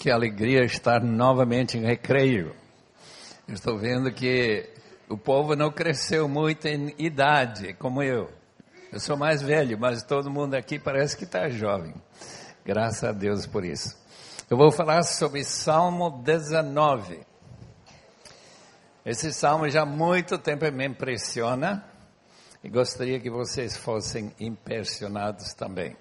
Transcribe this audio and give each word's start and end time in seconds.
Que 0.00 0.10
alegria 0.10 0.64
estar 0.64 1.04
novamente 1.04 1.76
em 1.76 1.84
recreio. 1.84 2.56
Estou 3.46 3.76
vendo 3.76 4.10
que 4.10 4.66
o 5.10 5.18
povo 5.18 5.54
não 5.54 5.70
cresceu 5.70 6.26
muito 6.26 6.66
em 6.66 6.94
idade, 6.96 7.74
como 7.74 8.02
eu. 8.02 8.30
Eu 8.90 8.98
sou 8.98 9.14
mais 9.14 9.42
velho, 9.42 9.78
mas 9.78 10.02
todo 10.02 10.30
mundo 10.30 10.54
aqui 10.54 10.78
parece 10.78 11.14
que 11.14 11.24
está 11.24 11.50
jovem. 11.50 11.92
Graças 12.64 13.04
a 13.04 13.12
Deus 13.12 13.46
por 13.46 13.62
isso. 13.62 13.94
Eu 14.48 14.56
vou 14.56 14.72
falar 14.72 15.02
sobre 15.02 15.44
Salmo 15.44 16.22
19. 16.22 17.20
Esse 19.04 19.34
salmo 19.34 19.68
já 19.68 19.82
há 19.82 19.86
muito 19.86 20.38
tempo 20.38 20.64
me 20.72 20.86
impressiona 20.86 21.84
e 22.64 22.70
gostaria 22.70 23.20
que 23.20 23.28
vocês 23.28 23.76
fossem 23.76 24.32
impressionados 24.40 25.52
também. 25.52 25.94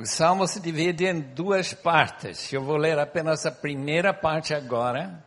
O 0.00 0.06
salmo 0.06 0.46
se 0.48 0.58
divide 0.60 1.04
em 1.04 1.20
duas 1.20 1.74
partes. 1.74 2.50
Eu 2.50 2.64
vou 2.64 2.78
ler 2.78 2.98
apenas 2.98 3.44
a 3.44 3.52
primeira 3.52 4.14
parte 4.14 4.54
agora 4.54 5.22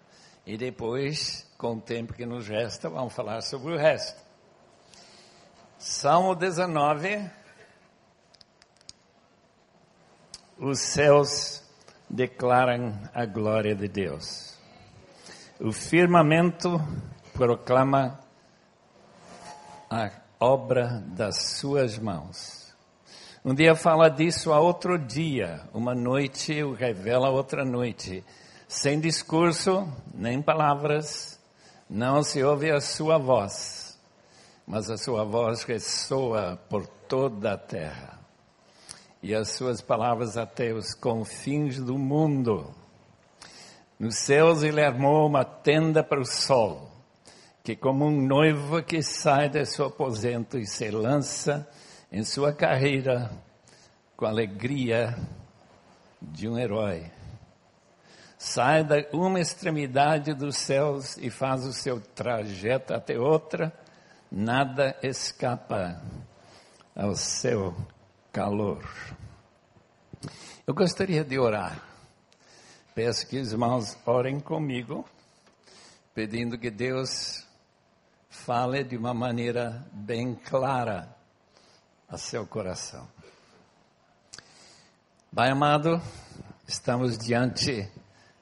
e 0.47 0.57
depois, 0.57 1.47
com 1.59 1.75
o 1.75 1.79
tempo 1.79 2.11
que 2.11 2.25
nos 2.25 2.47
resta, 2.47 2.89
vamos 2.89 3.13
falar 3.13 3.41
sobre 3.41 3.71
o 3.71 3.77
resto. 3.77 4.19
Salmo 5.77 6.33
19. 6.33 7.29
Os 10.57 10.79
céus 10.79 11.63
declaram 12.09 12.99
a 13.13 13.27
glória 13.27 13.75
de 13.75 13.87
Deus. 13.87 14.57
O 15.59 15.71
firmamento 15.71 16.81
proclama 17.31 18.19
a 19.87 20.09
obra 20.39 20.99
das 21.09 21.59
suas 21.59 21.99
mãos. 21.99 22.62
Um 23.45 23.53
dia 23.53 23.75
fala 23.75 24.07
disso 24.09 24.53
a 24.53 24.59
outro 24.61 24.97
dia, 24.97 25.67
uma 25.73 25.93
noite 25.93 26.63
o 26.63 26.71
revela 26.71 27.29
outra 27.29 27.65
noite. 27.65 28.23
Sem 28.69 29.01
discurso, 29.01 29.85
nem 30.13 30.41
palavras, 30.41 31.37
não 31.89 32.23
se 32.23 32.41
ouve 32.41 32.71
a 32.71 32.79
sua 32.79 33.17
voz, 33.17 33.99
mas 34.65 34.89
a 34.89 34.95
sua 34.95 35.25
voz 35.25 35.63
ressoa 35.63 36.57
por 36.69 36.87
toda 36.87 37.51
a 37.51 37.57
terra. 37.57 38.17
E 39.21 39.35
as 39.35 39.49
suas 39.49 39.81
palavras 39.81 40.37
até 40.37 40.71
os 40.71 40.93
confins 40.93 41.81
do 41.81 41.97
mundo. 41.97 42.73
Nos 43.99 44.19
céus 44.19 44.63
ele 44.63 44.81
armou 44.81 45.27
uma 45.27 45.43
tenda 45.43 46.01
para 46.01 46.21
o 46.21 46.25
sol, 46.25 46.89
que 47.61 47.75
como 47.75 48.05
um 48.05 48.25
noivo 48.25 48.81
que 48.81 49.03
sai 49.03 49.49
de 49.49 49.65
seu 49.65 49.87
aposento 49.87 50.57
e 50.57 50.65
se 50.65 50.89
lança 50.89 51.67
em 52.13 52.23
sua 52.23 52.53
carreira 52.53 53.31
com 54.15 54.27
a 54.27 54.29
alegria 54.29 55.17
de 56.21 56.47
um 56.47 56.59
herói. 56.59 57.11
Sai 58.37 58.83
da 58.83 58.97
uma 59.11 59.39
extremidade 59.39 60.35
dos 60.35 60.55
céus 60.57 61.17
e 61.17 61.31
faz 61.31 61.65
o 61.65 61.73
seu 61.73 61.99
trajeto 61.99 62.93
até 62.93 63.17
outra, 63.17 63.73
nada 64.31 64.95
escapa 65.01 65.99
ao 66.95 67.15
seu 67.15 67.75
calor. 68.31 68.87
Eu 70.67 70.75
gostaria 70.75 71.23
de 71.23 71.39
orar. 71.39 71.83
Peço 72.93 73.25
que 73.25 73.39
os 73.39 73.51
irmãos 73.51 73.97
orem 74.05 74.39
comigo, 74.39 75.03
pedindo 76.13 76.59
que 76.59 76.69
Deus 76.69 77.43
fale 78.29 78.83
de 78.83 78.95
uma 78.95 79.15
maneira 79.15 79.83
bem 79.91 80.35
clara 80.35 81.22
a 82.13 82.17
seu 82.17 82.45
coração. 82.45 83.07
Pai 85.35 85.49
amado, 85.49 85.99
estamos 86.67 87.17
diante 87.17 87.91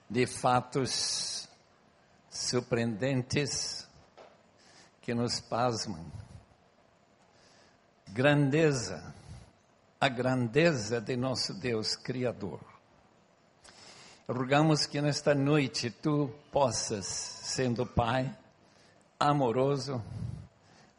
de 0.09 0.27
fatos 0.27 1.47
surpreendentes 2.29 3.87
que 5.01 5.13
nos 5.13 5.39
pasmam. 5.39 6.05
Grandeza, 8.09 9.15
a 10.01 10.09
grandeza 10.09 10.99
de 10.99 11.15
nosso 11.15 11.53
Deus 11.53 11.95
Criador. 11.95 12.59
Rogamos 14.27 14.85
que 14.85 15.01
nesta 15.01 15.33
noite 15.33 15.89
tu 15.89 16.29
possas, 16.51 17.05
sendo 17.05 17.85
Pai 17.85 18.37
amoroso, 19.17 20.03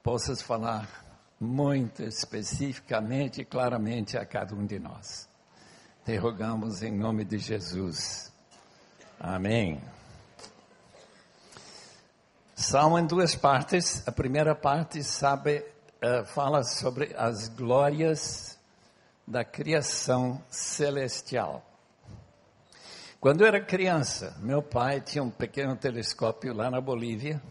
possas 0.02 0.40
falar 0.40 1.11
muito 1.42 2.04
especificamente 2.04 3.40
e 3.40 3.44
claramente 3.44 4.16
a 4.16 4.24
cada 4.24 4.54
um 4.54 4.64
de 4.64 4.78
nós. 4.78 5.28
Te 6.04 6.16
rogamos 6.16 6.84
em 6.84 6.92
nome 6.92 7.24
de 7.24 7.36
Jesus. 7.36 8.32
Amém. 9.18 9.82
Salmo 12.54 12.96
em 12.96 13.06
duas 13.06 13.34
partes. 13.34 14.06
A 14.06 14.12
primeira 14.12 14.54
parte 14.54 15.02
sabe, 15.02 15.66
uh, 16.00 16.24
fala 16.26 16.62
sobre 16.62 17.12
as 17.16 17.48
glórias 17.48 18.56
da 19.26 19.44
criação 19.44 20.40
celestial. 20.48 21.64
Quando 23.18 23.40
eu 23.40 23.48
era 23.48 23.60
criança, 23.60 24.36
meu 24.38 24.62
pai 24.62 25.00
tinha 25.00 25.24
um 25.24 25.30
pequeno 25.30 25.76
telescópio 25.76 26.54
lá 26.54 26.70
na 26.70 26.80
Bolívia 26.80 27.42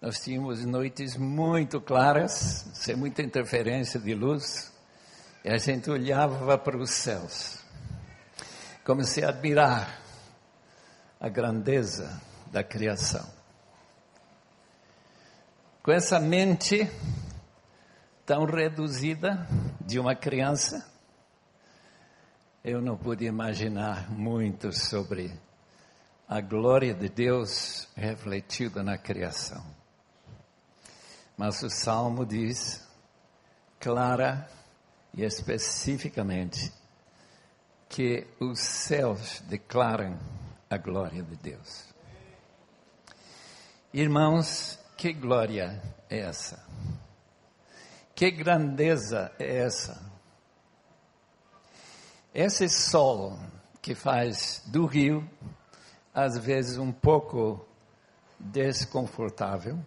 nós 0.00 0.20
tínhamos 0.20 0.64
noites 0.64 1.16
muito 1.16 1.80
claras, 1.80 2.68
sem 2.74 2.94
muita 2.94 3.22
interferência 3.22 3.98
de 3.98 4.14
luz, 4.14 4.72
e 5.44 5.48
a 5.48 5.56
gente 5.56 5.90
olhava 5.90 6.58
para 6.58 6.76
os 6.76 6.90
céus. 6.90 7.58
Comecei 8.84 9.24
a 9.24 9.30
admirar 9.30 10.00
a 11.18 11.28
grandeza 11.28 12.20
da 12.52 12.62
criação. 12.62 13.26
Com 15.82 15.92
essa 15.92 16.20
mente 16.20 16.90
tão 18.24 18.44
reduzida 18.44 19.46
de 19.80 19.98
uma 19.98 20.14
criança, 20.14 20.84
eu 22.62 22.82
não 22.82 22.96
pude 22.96 23.24
imaginar 23.24 24.10
muito 24.10 24.72
sobre 24.72 25.32
a 26.28 26.40
glória 26.40 26.92
de 26.92 27.08
Deus 27.08 27.88
refletida 27.96 28.82
na 28.82 28.98
criação. 28.98 29.64
Mas 31.36 31.62
o 31.62 31.68
salmo 31.68 32.24
diz 32.24 32.86
clara 33.78 34.48
e 35.12 35.22
especificamente 35.22 36.72
que 37.88 38.26
os 38.40 38.60
céus 38.60 39.40
declaram 39.48 40.18
a 40.68 40.76
glória 40.76 41.22
de 41.22 41.36
Deus. 41.36 41.84
Irmãos, 43.92 44.78
que 44.96 45.12
glória 45.12 45.82
é 46.08 46.18
essa? 46.20 46.64
Que 48.14 48.30
grandeza 48.30 49.32
é 49.38 49.58
essa? 49.58 50.10
Esse 52.34 52.68
sol 52.68 53.38
que 53.80 53.94
faz 53.94 54.62
do 54.66 54.84
rio, 54.84 55.28
às 56.12 56.36
vezes 56.36 56.76
um 56.76 56.92
pouco 56.92 57.66
desconfortável, 58.38 59.78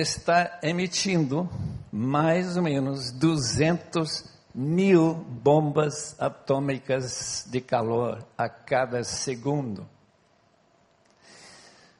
está 0.00 0.58
emitindo 0.62 1.48
mais 1.90 2.56
ou 2.56 2.62
menos 2.62 3.10
200 3.12 4.36
mil 4.54 5.14
bombas 5.14 6.14
atômicas 6.20 7.46
de 7.48 7.60
calor 7.60 8.24
a 8.36 8.48
cada 8.48 9.02
segundo. 9.04 9.88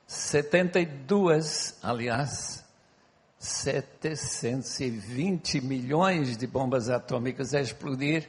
72, 0.06 1.78
aliás, 1.82 2.64
720 3.38 5.60
milhões 5.60 6.36
de 6.36 6.46
bombas 6.46 6.90
atômicas 6.90 7.54
a 7.54 7.60
explodir 7.60 8.28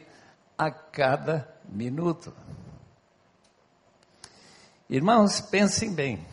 a 0.58 0.72
cada 0.72 1.48
minuto. 1.68 2.34
Irmãos, 4.90 5.42
pensem 5.42 5.94
bem. 5.94 6.26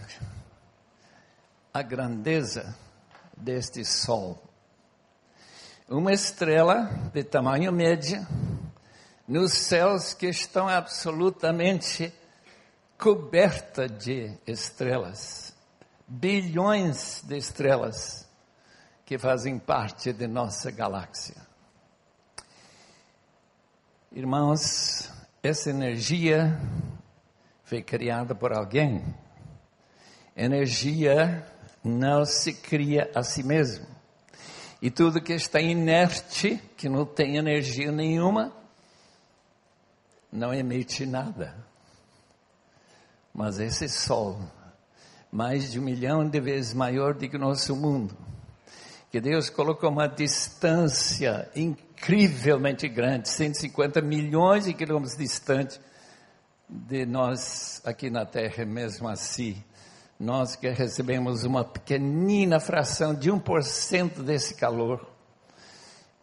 A 1.72 1.82
grandeza 1.82 2.83
deste 3.36 3.84
Sol. 3.84 4.42
Uma 5.88 6.12
estrela 6.12 6.90
de 7.12 7.22
tamanho 7.22 7.72
médio 7.72 8.26
nos 9.26 9.52
céus 9.52 10.14
que 10.14 10.26
estão 10.26 10.68
absolutamente 10.68 12.12
coberta 12.98 13.88
de 13.88 14.32
estrelas, 14.46 15.54
bilhões 16.06 17.22
de 17.22 17.36
estrelas 17.36 18.28
que 19.04 19.18
fazem 19.18 19.58
parte 19.58 20.12
de 20.12 20.26
nossa 20.26 20.70
galáxia. 20.70 21.36
Irmãos, 24.10 25.10
essa 25.42 25.70
energia 25.70 26.58
foi 27.64 27.82
criada 27.82 28.34
por 28.34 28.52
alguém. 28.52 29.04
Energia 30.36 31.46
não 31.84 32.24
se 32.24 32.54
cria 32.54 33.10
a 33.14 33.22
si 33.22 33.42
mesmo. 33.42 33.86
E 34.80 34.90
tudo 34.90 35.22
que 35.22 35.34
está 35.34 35.60
inerte, 35.60 36.60
que 36.76 36.88
não 36.88 37.04
tem 37.04 37.36
energia 37.36 37.92
nenhuma, 37.92 38.52
não 40.32 40.52
emite 40.52 41.04
nada. 41.04 41.54
Mas 43.32 43.58
esse 43.58 43.88
Sol, 43.88 44.40
mais 45.30 45.72
de 45.72 45.78
um 45.78 45.82
milhão 45.82 46.28
de 46.28 46.40
vezes 46.40 46.72
maior 46.72 47.14
do 47.14 47.28
que 47.28 47.36
o 47.36 47.40
nosso 47.40 47.76
mundo, 47.76 48.16
que 49.10 49.20
Deus 49.20 49.48
colocou 49.48 49.90
uma 49.90 50.08
distância 50.08 51.48
incrivelmente 51.54 52.88
grande, 52.88 53.28
150 53.28 54.00
milhões 54.00 54.64
de 54.64 54.74
quilômetros 54.74 55.16
distante 55.16 55.80
de 56.68 57.06
nós 57.06 57.80
aqui 57.84 58.10
na 58.10 58.26
Terra, 58.26 58.64
mesmo 58.64 59.08
assim. 59.08 59.62
Nós 60.18 60.56
que 60.56 60.68
recebemos 60.70 61.44
uma 61.44 61.64
pequenina 61.64 62.60
fração 62.60 63.14
de 63.14 63.30
1% 63.30 64.22
desse 64.22 64.54
calor 64.54 65.08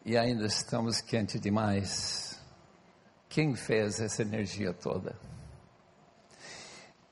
e 0.05 0.17
ainda 0.17 0.45
estamos 0.45 1.01
quente 1.01 1.39
demais. 1.39 2.39
Quem 3.29 3.55
fez 3.55 3.99
essa 3.99 4.21
energia 4.21 4.73
toda? 4.73 5.15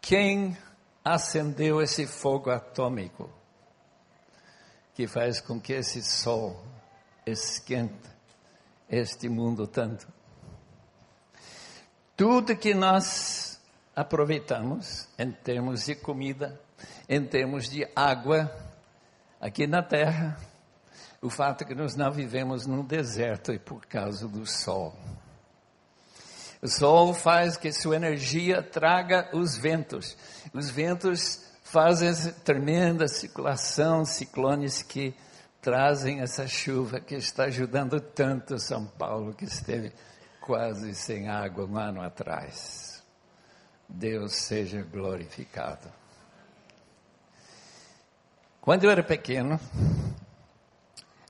Quem 0.02 0.58
acendeu 1.04 1.82
esse 1.82 2.08
fogo 2.08 2.50
atômico? 2.50 3.30
que 5.00 5.08
faz 5.08 5.40
com 5.40 5.62
que 5.62 5.72
esse 5.72 6.04
sol 6.04 6.62
esquenta 7.26 8.14
este 8.90 9.30
mundo 9.30 9.66
tanto. 9.66 10.06
Tudo 12.18 12.54
que 12.54 12.74
nós 12.74 13.62
aproveitamos 13.96 15.08
em 15.18 15.32
termos 15.32 15.86
de 15.86 15.96
comida, 15.96 16.62
em 17.08 17.26
termos 17.26 17.70
de 17.70 17.88
água, 17.96 18.52
aqui 19.40 19.66
na 19.68 19.82
terra, 19.82 20.38
o 21.22 21.30
fato 21.30 21.64
é 21.64 21.68
que 21.68 21.76
nós 21.76 21.96
não 21.96 22.12
vivemos 22.12 22.66
num 22.66 22.84
deserto 22.84 23.52
e 23.52 23.60
por 23.60 23.86
causa 23.86 24.28
do 24.28 24.46
sol. 24.46 24.96
O 26.62 26.68
sol 26.68 27.14
faz 27.14 27.56
que 27.56 27.72
sua 27.72 27.96
energia 27.96 28.62
traga 28.62 29.30
os 29.34 29.58
ventos. 29.58 30.18
Os 30.54 30.70
ventos 30.70 31.42
fazem 31.64 32.10
essa 32.10 32.32
tremenda 32.32 33.08
circulação, 33.08 34.04
ciclones 34.04 34.82
que 34.82 35.14
trazem 35.62 36.22
essa 36.22 36.48
chuva 36.48 37.00
que 37.00 37.16
está 37.16 37.46
ajudando 37.46 38.00
tanto 38.00 38.60
São 38.60 38.86
Paulo, 38.86 39.34
que 39.34 39.46
esteve 39.46 39.92
quase 40.42 40.94
sem 40.96 41.30
água 41.30 41.66
um 41.66 41.78
ano 41.78 42.02
atrás. 42.02 43.04
Deus 43.88 44.36
seja 44.36 44.82
glorificado. 44.82 45.90
Quando 48.70 48.84
eu 48.84 48.92
era 48.92 49.02
pequeno, 49.02 49.60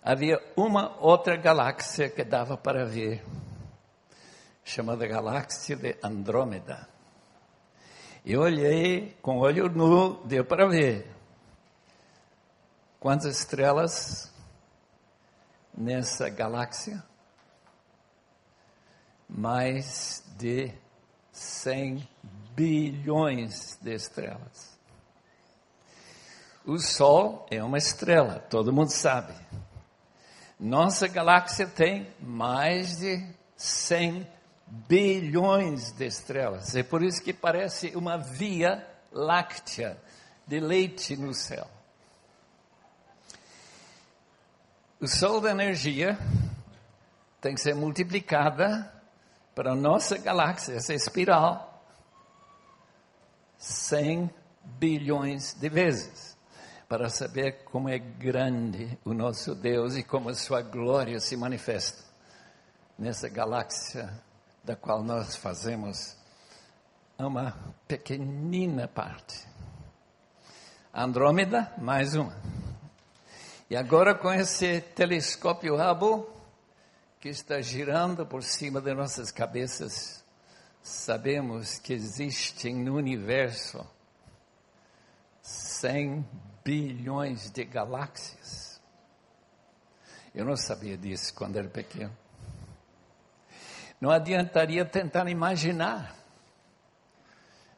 havia 0.03 0.38
uma 0.57 0.97
outra 1.00 1.38
galáxia 1.38 2.09
que 2.09 2.21
dava 2.21 2.57
para 2.57 2.83
ver, 2.83 3.24
chamada 4.62 5.07
galáxia 5.07 5.77
de 5.77 5.97
Andrômeda. 6.03 6.86
Eu 8.25 8.41
olhei 8.41 9.18
com 9.21 9.38
olho 9.38 9.69
nu, 9.69 10.21
deu 10.25 10.44
para 10.44 10.68
ver. 10.68 11.09
Quantas 13.00 13.39
estrelas 13.39 14.30
nessa 15.74 16.27
galáxia? 16.27 17.01
Mais 19.30 20.25
de 20.38 20.74
100 21.31 22.06
bilhões 22.53 23.80
de 23.81 23.94
estrelas. 23.94 24.69
O 26.69 26.77
Sol 26.77 27.48
é 27.50 27.63
uma 27.63 27.80
estrela, 27.80 28.45
todo 28.48 28.71
mundo 28.71 28.92
sabe. 28.92 29.33
Nossa 30.60 31.07
galáxia 31.07 31.66
tem 31.66 32.13
mais 32.19 33.00
de 33.00 33.27
100 33.57 34.27
bilhões 34.88 35.92
de 35.94 36.06
estrelas. 36.06 36.75
É 36.75 36.83
por 36.83 37.01
isso 37.01 37.24
que 37.24 37.33
parece 37.33 37.95
uma 37.95 38.19
via 38.19 38.88
láctea 39.12 39.98
de 40.45 40.60
leite 40.60 41.18
no 41.18 41.33
céu. 41.33 41.66
O 45.01 45.07
sol 45.07 45.42
da 45.42 45.50
energia 45.50 46.19
tem 47.42 47.56
que 47.56 47.62
ser 47.62 47.74
multiplicada 47.74 48.94
para 49.56 49.71
a 49.71 49.75
nossa 49.75 50.19
galáxia, 50.19 50.74
essa 50.74 50.94
espiral, 50.94 51.83
100 53.57 54.30
bilhões 54.63 55.56
de 55.56 55.68
vezes, 55.68 56.28
para 56.89 57.07
saber 57.07 57.63
como 57.65 57.88
é 57.88 58.00
grande 58.00 58.97
o 59.06 59.13
nosso 59.13 59.53
Deus 59.53 59.95
e 59.95 60.03
como 60.03 60.30
a 60.30 60.33
sua 60.33 60.63
glória 60.63 61.19
se 61.19 61.38
manifesta 61.38 62.03
nessa 62.97 63.30
galáxia 63.30 64.12
da 64.63 64.75
qual 64.75 65.03
nós 65.03 65.36
fazemos 65.36 66.18
uma 67.15 67.56
pequenina 67.88 68.88
parte. 68.88 69.47
Andrômeda, 70.91 71.71
mais 71.77 72.15
uma. 72.15 72.36
E 73.69 73.75
agora 73.75 74.15
com 74.15 74.33
esse 74.33 74.81
telescópio 74.81 75.75
Hubble, 75.75 76.25
que 77.19 77.30
está 77.30 77.62
girando 77.62 78.25
por 78.25 78.42
cima 78.42 78.81
de 78.81 78.95
nossas 78.95 79.30
cabeças, 79.31 80.25
sabemos 80.81 81.77
que 81.77 81.94
existem 81.94 82.74
no 82.74 82.95
universo 82.95 83.85
100 85.44 86.48
bilhões 86.69 87.50
de 87.50 87.66
galáxias. 87.66 88.80
Eu 90.36 90.45
não 90.45 90.56
sabia 90.56 90.95
disso 90.95 91.33
quando 91.33 91.57
era 91.57 91.68
pequeno. 91.68 92.16
Não 94.00 94.12
adiantaria 94.12 94.86
tentar 94.86 95.27
imaginar 95.27 96.16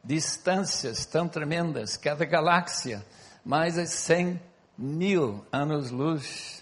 distâncias 0.04 1.06
tão 1.06 1.26
tremendas, 1.26 1.96
cada 1.96 2.26
galáxia 2.26 3.06
mais 3.46 3.76
de 3.76 3.88
100 3.88 4.42
mil 4.78 5.46
anos-luz 5.54 6.62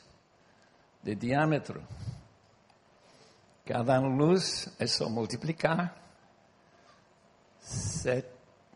de 1.01 1.15
diâmetro. 1.15 1.83
Cada 3.65 3.95
ano-luz 3.95 4.69
é 4.77 4.85
só 4.85 5.09
multiplicar 5.09 5.95
sete, 7.59 8.29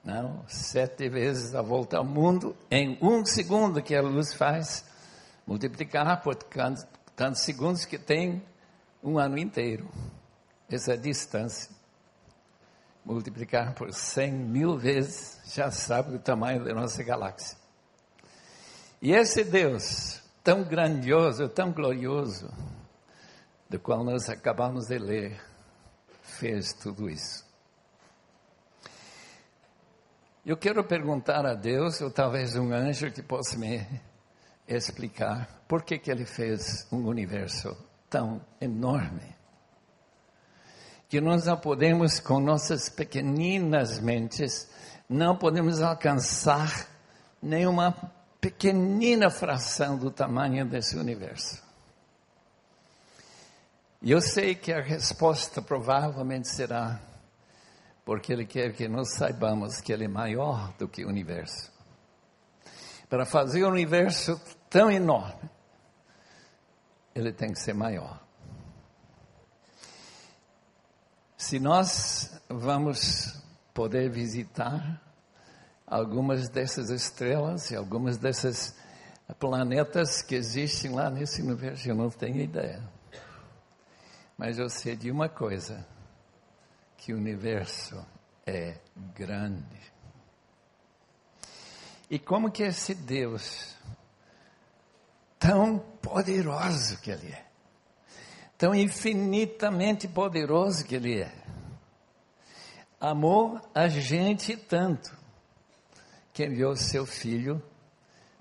não, 0.03 0.43
sete 0.47 1.07
vezes 1.07 1.55
a 1.55 1.61
volta 1.61 1.97
ao 1.97 2.03
mundo 2.03 2.55
em 2.69 2.97
um 3.01 3.25
segundo 3.25 3.81
que 3.81 3.95
a 3.95 4.01
luz 4.01 4.33
faz, 4.33 4.85
multiplicar 5.47 6.21
por 6.21 6.35
tantos 6.35 7.43
segundos 7.43 7.85
que 7.85 7.97
tem 7.97 8.43
um 9.01 9.17
ano 9.17 9.37
inteiro 9.37 9.89
essa 10.69 10.97
distância, 10.97 11.69
multiplicar 13.05 13.73
por 13.75 13.93
100 13.93 14.31
mil 14.31 14.77
vezes, 14.77 15.39
já 15.45 15.69
sabe 15.69 16.15
o 16.15 16.19
tamanho 16.19 16.63
da 16.63 16.73
nossa 16.73 17.03
galáxia. 17.03 17.57
E 19.01 19.11
esse 19.11 19.43
Deus, 19.43 20.21
tão 20.43 20.63
grandioso, 20.63 21.47
tão 21.49 21.71
glorioso, 21.71 22.49
do 23.69 23.79
qual 23.79 24.03
nós 24.03 24.29
acabamos 24.29 24.87
de 24.87 24.97
ler, 24.97 25.41
fez 26.21 26.73
tudo 26.73 27.09
isso. 27.09 27.42
Eu 30.45 30.57
quero 30.57 30.83
perguntar 30.83 31.45
a 31.45 31.53
Deus, 31.53 32.01
ou 32.01 32.11
talvez 32.11 32.57
um 32.57 32.73
anjo 32.73 33.09
que 33.09 33.23
possa 33.23 33.57
me 33.57 33.87
explicar, 34.67 35.63
por 35.69 35.83
que, 35.83 35.97
que 35.97 36.11
ele 36.11 36.25
fez 36.25 36.85
um 36.91 37.07
universo 37.07 37.77
tão 38.09 38.41
enorme 38.59 39.33
que 41.07 41.21
nós 41.21 41.45
não 41.45 41.55
podemos, 41.55 42.19
com 42.19 42.41
nossas 42.41 42.89
pequeninas 42.89 43.99
mentes, 43.99 44.67
não 45.07 45.37
podemos 45.37 45.81
alcançar 45.81 46.89
nenhuma 47.41 47.95
pequenina 48.41 49.29
fração 49.29 49.95
do 49.95 50.11
tamanho 50.11 50.65
desse 50.65 50.97
universo. 50.97 51.63
E 54.01 54.11
eu 54.11 54.19
sei 54.19 54.55
que 54.55 54.73
a 54.73 54.81
resposta 54.81 55.61
provavelmente 55.61 56.49
será 56.49 56.99
porque 58.05 58.33
Ele 58.33 58.45
quer 58.45 58.73
que 58.73 58.87
nós 58.87 59.13
saibamos 59.15 59.79
que 59.79 59.93
Ele 59.93 60.05
é 60.05 60.07
maior 60.07 60.73
do 60.77 60.87
que 60.87 61.05
o 61.05 61.07
universo. 61.07 61.71
Para 63.09 63.25
fazer 63.25 63.63
o 63.63 63.69
universo 63.69 64.39
tão 64.69 64.91
enorme, 64.91 65.49
Ele 67.13 67.31
tem 67.31 67.51
que 67.51 67.59
ser 67.59 67.73
maior. 67.73 68.21
Se 71.37 71.59
nós 71.59 72.41
vamos 72.49 73.41
poder 73.73 74.09
visitar 74.09 75.01
algumas 75.85 76.49
dessas 76.49 76.89
estrelas 76.89 77.69
e 77.71 77.75
algumas 77.75 78.17
dessas 78.17 78.75
planetas 79.39 80.21
que 80.21 80.35
existem 80.35 80.91
lá 80.91 81.09
nesse 81.09 81.41
universo, 81.41 81.87
eu 81.87 81.95
não 81.95 82.09
tenho 82.09 82.41
ideia. 82.41 82.81
Mas 84.37 84.57
eu 84.57 84.69
sei 84.69 84.95
de 84.95 85.11
uma 85.11 85.29
coisa, 85.29 85.85
que 87.03 87.11
o 87.11 87.17
universo 87.17 88.01
é 88.45 88.77
grande. 89.13 89.91
E 92.09 92.17
como 92.17 92.49
que 92.49 92.63
esse 92.63 92.95
Deus, 92.95 93.75
tão 95.37 95.79
poderoso 95.79 96.97
que 97.01 97.11
Ele 97.11 97.27
é, 97.27 97.45
tão 98.57 98.73
infinitamente 98.73 100.07
poderoso 100.07 100.85
que 100.85 100.95
Ele 100.95 101.21
é. 101.21 101.33
amou 103.01 103.59
a 103.75 103.89
gente 103.89 104.55
tanto 104.55 105.13
que 106.31 106.45
enviou 106.45 106.73
seu 106.73 107.05
filho 107.05 107.61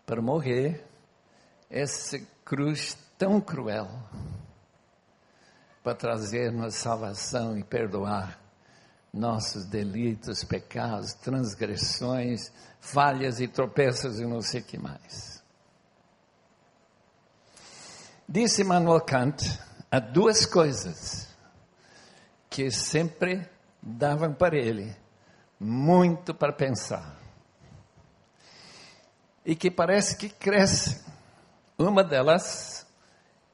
para 0.06 0.22
morrer 0.22 0.86
essa 1.68 2.16
cruz 2.44 2.96
tão 3.18 3.40
cruel 3.40 3.88
para 5.82 5.96
trazer-nos 5.96 6.76
salvação 6.76 7.58
e 7.58 7.64
perdoar 7.64 8.41
nossos 9.12 9.66
delitos, 9.66 10.42
pecados, 10.42 11.12
transgressões, 11.12 12.50
falhas 12.80 13.40
e 13.40 13.46
tropeços 13.46 14.18
e 14.18 14.24
não 14.24 14.40
sei 14.40 14.62
que 14.62 14.78
mais. 14.78 15.42
Disse 18.26 18.64
Manuel 18.64 19.02
Kant 19.02 19.44
há 19.90 20.00
duas 20.00 20.46
coisas 20.46 21.28
que 22.48 22.70
sempre 22.70 23.46
davam 23.82 24.32
para 24.32 24.56
ele 24.56 24.96
muito 25.60 26.34
para 26.34 26.52
pensar 26.52 27.20
e 29.44 29.54
que 29.54 29.70
parece 29.70 30.16
que 30.16 30.28
cresce. 30.28 31.04
Uma 31.76 32.02
delas 32.02 32.86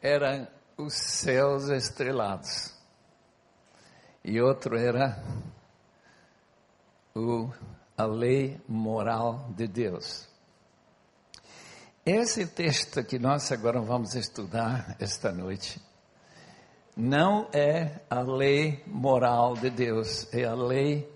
eram 0.00 0.46
os 0.76 0.94
céus 0.94 1.68
estrelados 1.68 2.77
e 4.28 4.42
outro 4.42 4.76
era 4.76 5.18
o, 7.14 7.50
a 7.96 8.04
lei 8.04 8.60
moral 8.68 9.48
de 9.56 9.66
Deus. 9.66 10.28
Esse 12.04 12.46
texto 12.46 13.02
que 13.04 13.18
nós 13.18 13.50
agora 13.50 13.80
vamos 13.80 14.14
estudar 14.14 14.96
esta 15.00 15.32
noite 15.32 15.80
não 16.94 17.48
é 17.54 18.00
a 18.10 18.20
lei 18.20 18.82
moral 18.86 19.54
de 19.54 19.70
Deus, 19.70 20.28
é 20.34 20.44
a 20.44 20.54
lei 20.54 21.10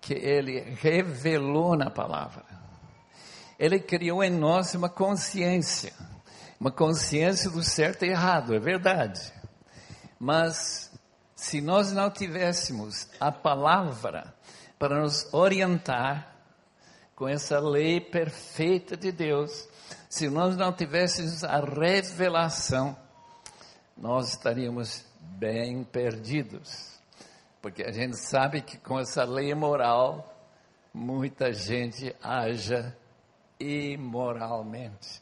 que 0.00 0.14
ele 0.14 0.58
revelou 0.80 1.76
na 1.76 1.88
palavra. 1.88 2.44
Ele 3.56 3.78
criou 3.78 4.24
em 4.24 4.30
nós 4.30 4.74
uma 4.74 4.88
consciência, 4.88 5.92
uma 6.58 6.72
consciência 6.72 7.48
do 7.48 7.62
certo 7.62 8.04
e 8.04 8.08
errado, 8.08 8.56
é 8.56 8.58
verdade. 8.58 9.32
Mas 10.18 10.90
se 11.36 11.60
nós 11.60 11.92
não 11.92 12.10
tivéssemos 12.10 13.06
a 13.20 13.30
palavra 13.30 14.34
para 14.78 15.02
nos 15.02 15.32
orientar 15.34 16.34
com 17.14 17.28
essa 17.28 17.60
lei 17.60 18.00
perfeita 18.00 18.96
de 18.96 19.12
Deus, 19.12 19.68
se 20.08 20.30
nós 20.30 20.56
não 20.56 20.72
tivéssemos 20.72 21.44
a 21.44 21.60
revelação, 21.60 22.96
nós 23.94 24.30
estaríamos 24.30 25.04
bem 25.20 25.84
perdidos. 25.84 26.98
Porque 27.60 27.82
a 27.82 27.92
gente 27.92 28.16
sabe 28.16 28.62
que 28.62 28.78
com 28.78 28.98
essa 28.98 29.24
lei 29.24 29.54
moral, 29.54 30.34
muita 30.92 31.52
gente 31.52 32.16
haja 32.22 32.96
imoralmente. 33.60 35.20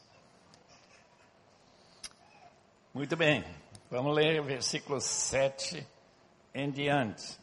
Muito 2.93 3.17
bem, 3.17 3.43
vamos 3.91 4.15
ler 4.15 4.41
versículo 4.41 5.01
7 5.01 5.94
em 6.55 6.71
diante. 6.71 7.37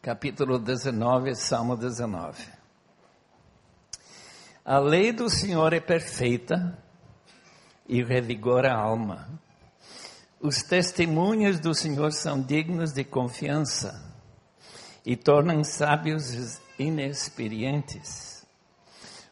Capítulo 0.00 0.58
19, 0.58 1.34
Salmo 1.34 1.76
19. 1.76 2.42
A 4.64 4.78
lei 4.78 5.12
do 5.12 5.28
Senhor 5.28 5.74
é 5.74 5.80
perfeita 5.80 6.78
e 7.86 8.02
revigora 8.02 8.72
a 8.72 8.80
alma. 8.80 9.28
Os 10.40 10.62
testemunhos 10.62 11.60
do 11.60 11.74
Senhor 11.74 12.10
são 12.12 12.40
dignos 12.40 12.94
de 12.94 13.04
confiança 13.04 14.02
e 15.04 15.14
tornam 15.14 15.62
sábios 15.62 16.34
os 16.34 16.60
inexperientes. 16.78 18.46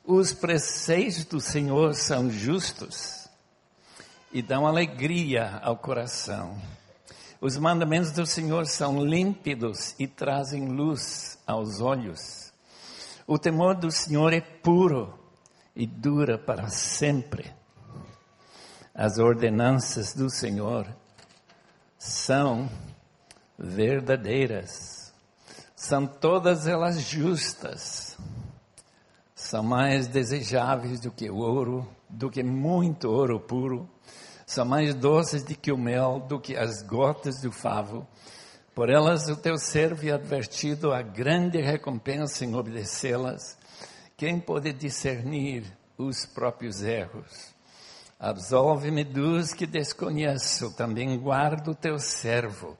Os 0.04 0.34
preceitos 0.34 1.24
do 1.24 1.40
Senhor 1.40 1.94
são 1.94 2.30
justos 2.30 3.28
e 4.30 4.42
dão 4.42 4.66
alegria 4.66 5.58
ao 5.62 5.78
coração. 5.78 6.60
Os 7.38 7.58
mandamentos 7.58 8.12
do 8.12 8.24
Senhor 8.24 8.66
são 8.66 9.04
límpidos 9.04 9.94
e 9.98 10.06
trazem 10.06 10.68
luz 10.68 11.38
aos 11.46 11.82
olhos. 11.82 12.50
O 13.26 13.38
temor 13.38 13.74
do 13.74 13.90
Senhor 13.90 14.32
é 14.32 14.40
puro 14.40 15.12
e 15.74 15.86
dura 15.86 16.38
para 16.38 16.68
sempre. 16.68 17.52
As 18.94 19.18
ordenanças 19.18 20.14
do 20.14 20.30
Senhor 20.30 20.86
são 21.98 22.70
verdadeiras, 23.58 25.12
são 25.74 26.06
todas 26.06 26.66
elas 26.66 27.02
justas, 27.02 28.16
são 29.34 29.62
mais 29.62 30.06
desejáveis 30.06 31.00
do 31.00 31.10
que 31.10 31.28
ouro, 31.28 31.86
do 32.08 32.30
que 32.30 32.42
muito 32.42 33.10
ouro 33.10 33.38
puro 33.38 33.86
são 34.46 34.64
mais 34.64 34.94
doces 34.94 35.42
do 35.42 35.56
que 35.56 35.72
o 35.72 35.76
mel, 35.76 36.20
do 36.20 36.38
que 36.38 36.56
as 36.56 36.80
gotas 36.80 37.40
do 37.42 37.50
favo. 37.50 38.06
Por 38.76 38.88
elas 38.88 39.28
o 39.28 39.36
teu 39.36 39.58
servo 39.58 40.06
é 40.06 40.12
advertido 40.12 40.92
a 40.92 41.02
grande 41.02 41.60
recompensa 41.60 42.44
em 42.44 42.54
obedecê-las. 42.54 43.58
Quem 44.16 44.38
pode 44.38 44.72
discernir 44.72 45.64
os 45.98 46.24
próprios 46.24 46.80
erros? 46.80 47.54
Absolve-me 48.20 49.02
dos 49.02 49.52
que 49.52 49.66
desconheço, 49.66 50.72
também 50.76 51.18
guardo 51.18 51.72
o 51.72 51.74
teu 51.74 51.98
servo 51.98 52.78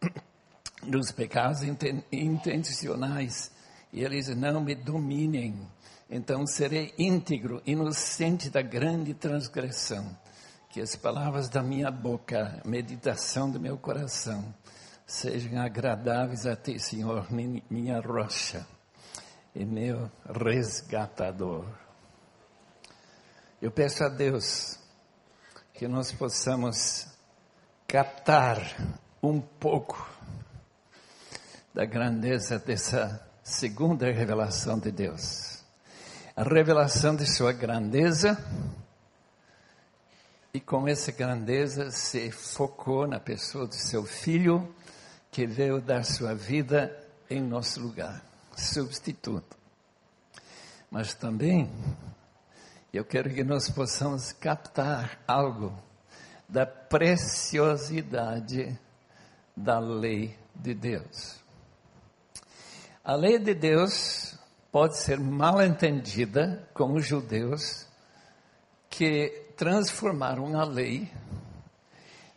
dos 0.82 1.12
pecados 1.12 1.60
intencionais, 2.10 3.52
e 3.92 4.02
eles 4.02 4.34
não 4.34 4.62
me 4.62 4.74
dominem. 4.74 5.60
Então 6.08 6.46
serei 6.46 6.94
íntegro, 6.98 7.62
inocente 7.66 8.48
da 8.48 8.62
grande 8.62 9.12
transgressão 9.12 10.16
que 10.70 10.80
as 10.80 10.94
palavras 10.94 11.48
da 11.48 11.62
minha 11.64 11.90
boca, 11.90 12.62
a 12.64 12.68
meditação 12.68 13.50
do 13.50 13.58
meu 13.58 13.76
coração, 13.76 14.54
sejam 15.04 15.60
agradáveis 15.60 16.46
a 16.46 16.54
Ti, 16.54 16.78
Senhor, 16.78 17.26
minha 17.32 18.00
rocha 18.00 18.64
e 19.52 19.64
meu 19.64 20.08
resgatador. 20.32 21.66
Eu 23.60 23.72
peço 23.72 24.04
a 24.04 24.08
Deus 24.08 24.78
que 25.74 25.88
nós 25.88 26.12
possamos 26.12 27.08
captar 27.88 28.60
um 29.20 29.40
pouco 29.40 30.08
da 31.74 31.84
grandeza 31.84 32.60
dessa 32.60 33.28
segunda 33.42 34.06
revelação 34.06 34.78
de 34.78 34.92
Deus. 34.92 35.64
A 36.36 36.44
revelação 36.44 37.16
de 37.16 37.26
Sua 37.26 37.52
grandeza 37.52 38.38
e 40.52 40.60
com 40.60 40.88
essa 40.88 41.12
grandeza 41.12 41.90
se 41.90 42.30
focou 42.30 43.06
na 43.06 43.20
pessoa 43.20 43.66
do 43.66 43.74
seu 43.74 44.04
filho, 44.04 44.74
que 45.30 45.46
veio 45.46 45.80
dar 45.80 46.04
sua 46.04 46.34
vida 46.34 46.96
em 47.28 47.40
nosso 47.40 47.80
lugar, 47.80 48.22
substituto. 48.56 49.56
Mas 50.90 51.14
também, 51.14 51.70
eu 52.92 53.04
quero 53.04 53.32
que 53.32 53.44
nós 53.44 53.70
possamos 53.70 54.32
captar 54.32 55.22
algo 55.26 55.72
da 56.48 56.66
preciosidade 56.66 58.76
da 59.56 59.78
lei 59.78 60.36
de 60.54 60.74
Deus. 60.74 61.38
A 63.04 63.14
lei 63.14 63.38
de 63.38 63.54
Deus 63.54 64.36
pode 64.72 64.96
ser 64.96 65.20
mal 65.20 65.62
entendida 65.62 66.68
com 66.74 66.94
os 66.94 67.06
judeus 67.06 67.86
que 68.88 69.49
transformaram 69.60 70.58
a 70.58 70.64
lei 70.64 71.06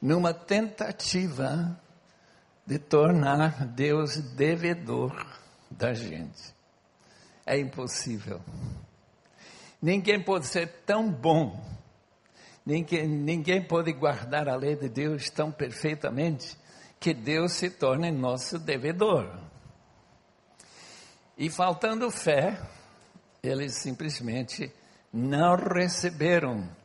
numa 0.01 0.33
tentativa 0.33 1.79
de 2.67 2.77
tornar 2.77 3.65
Deus 3.65 4.17
devedor 4.17 5.25
da 5.71 5.93
gente. 5.93 6.53
É 7.45 7.57
impossível. 7.57 8.41
Ninguém 9.81 10.21
pode 10.21 10.47
ser 10.47 10.67
tão 10.85 11.09
bom, 11.09 11.65
ninguém, 12.65 13.07
ninguém 13.07 13.65
pode 13.65 13.93
guardar 13.93 14.49
a 14.49 14.57
lei 14.57 14.75
de 14.75 14.89
Deus 14.89 15.29
tão 15.29 15.49
perfeitamente 15.49 16.57
que 16.99 17.13
Deus 17.13 17.53
se 17.53 17.69
torne 17.69 18.11
nosso 18.11 18.59
devedor. 18.59 19.33
E 21.37 21.49
faltando 21.49 22.11
fé, 22.11 22.59
eles 23.41 23.77
simplesmente 23.77 24.69
não 25.13 25.55
receberam 25.55 26.82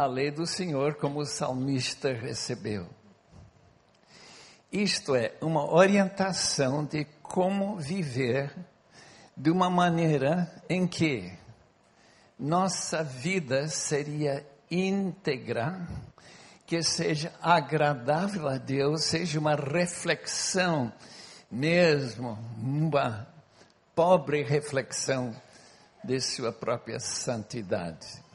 a 0.00 0.06
lei 0.06 0.30
do 0.30 0.46
Senhor 0.46 0.94
como 0.94 1.20
o 1.20 1.26
salmista 1.26 2.10
recebeu. 2.10 2.88
Isto 4.72 5.14
é, 5.14 5.34
uma 5.42 5.70
orientação 5.70 6.86
de 6.86 7.04
como 7.22 7.76
viver 7.76 8.50
de 9.36 9.50
uma 9.50 9.68
maneira 9.68 10.50
em 10.70 10.86
que 10.86 11.30
nossa 12.38 13.04
vida 13.04 13.68
seria 13.68 14.46
íntegra, 14.70 15.86
que 16.66 16.82
seja 16.82 17.30
agradável 17.42 18.48
a 18.48 18.56
Deus, 18.56 19.04
seja 19.04 19.38
uma 19.38 19.54
reflexão 19.54 20.90
mesmo 21.50 22.38
uma 22.56 23.28
pobre 23.94 24.42
reflexão 24.44 25.36
de 26.02 26.18
sua 26.20 26.52
própria 26.54 26.98
santidade. 26.98 28.29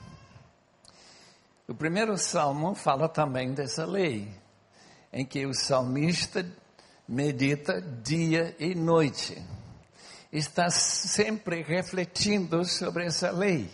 O 1.68 1.74
primeiro 1.74 2.16
salmo 2.18 2.76
fala 2.76 3.10
também 3.10 3.54
dessa 3.54 3.86
lei, 3.86 4.32
em 5.12 5.26
que 5.26 5.48
o 5.48 5.54
salmista 5.54 6.46
medita 7.08 7.82
dia 7.82 8.56
e 8.60 8.76
noite. 8.76 9.44
Está 10.32 10.70
sempre 10.70 11.64
refletindo 11.64 12.64
sobre 12.66 13.06
essa 13.06 13.32
lei. 13.32 13.70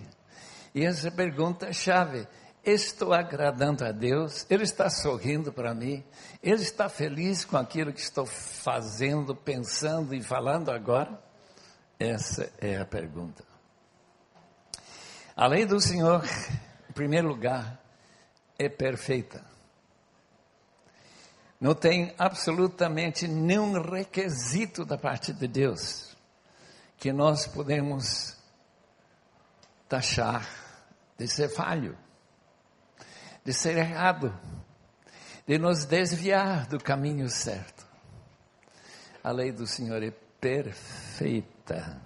E 0.74 0.86
essa 0.86 1.12
pergunta 1.12 1.74
chave: 1.74 2.26
estou 2.64 3.14
agradando 3.14 3.84
a 3.84 3.92
Deus? 3.92 4.46
Ele 4.50 4.64
está 4.64 4.90
sorrindo 4.90 5.52
para 5.52 5.74
mim? 5.74 6.02
Ele 6.42 6.62
está 6.62 6.88
feliz 6.88 7.44
com 7.44 7.58
aquilo 7.58 7.92
que 7.92 8.00
estou 8.00 8.26
fazendo, 8.26 9.36
pensando 9.36 10.16
e 10.16 10.22
falando 10.22 10.72
agora? 10.72 11.20
Essa 12.00 12.50
é 12.58 12.78
a 12.78 12.86
pergunta. 12.86 13.44
A 15.36 15.46
lei 15.48 15.66
do 15.66 15.80
Senhor, 15.80 16.24
em 16.90 16.94
primeiro 16.94 17.28
lugar, 17.28 17.81
é 18.66 18.70
perfeita. 18.70 19.44
Não 21.60 21.76
tem 21.76 22.14
absolutamente 22.18 23.28
nenhum 23.28 23.80
requisito 23.82 24.84
da 24.84 24.98
parte 24.98 25.32
de 25.32 25.48
Deus 25.48 26.16
que 26.98 27.12
nós 27.12 27.48
podemos 27.48 28.36
taxar 29.88 30.48
de 31.18 31.28
ser 31.28 31.50
falho, 31.50 31.98
de 33.44 33.54
ser 33.54 33.78
errado, 33.78 34.34
de 35.46 35.58
nos 35.58 35.86
desviar 35.86 36.68
do 36.68 36.80
caminho 36.80 37.30
certo. 37.30 37.86
A 39.24 39.32
lei 39.32 39.52
do 39.52 39.68
Senhor 39.68 40.02
é 40.02 40.12
perfeita. 40.40 42.02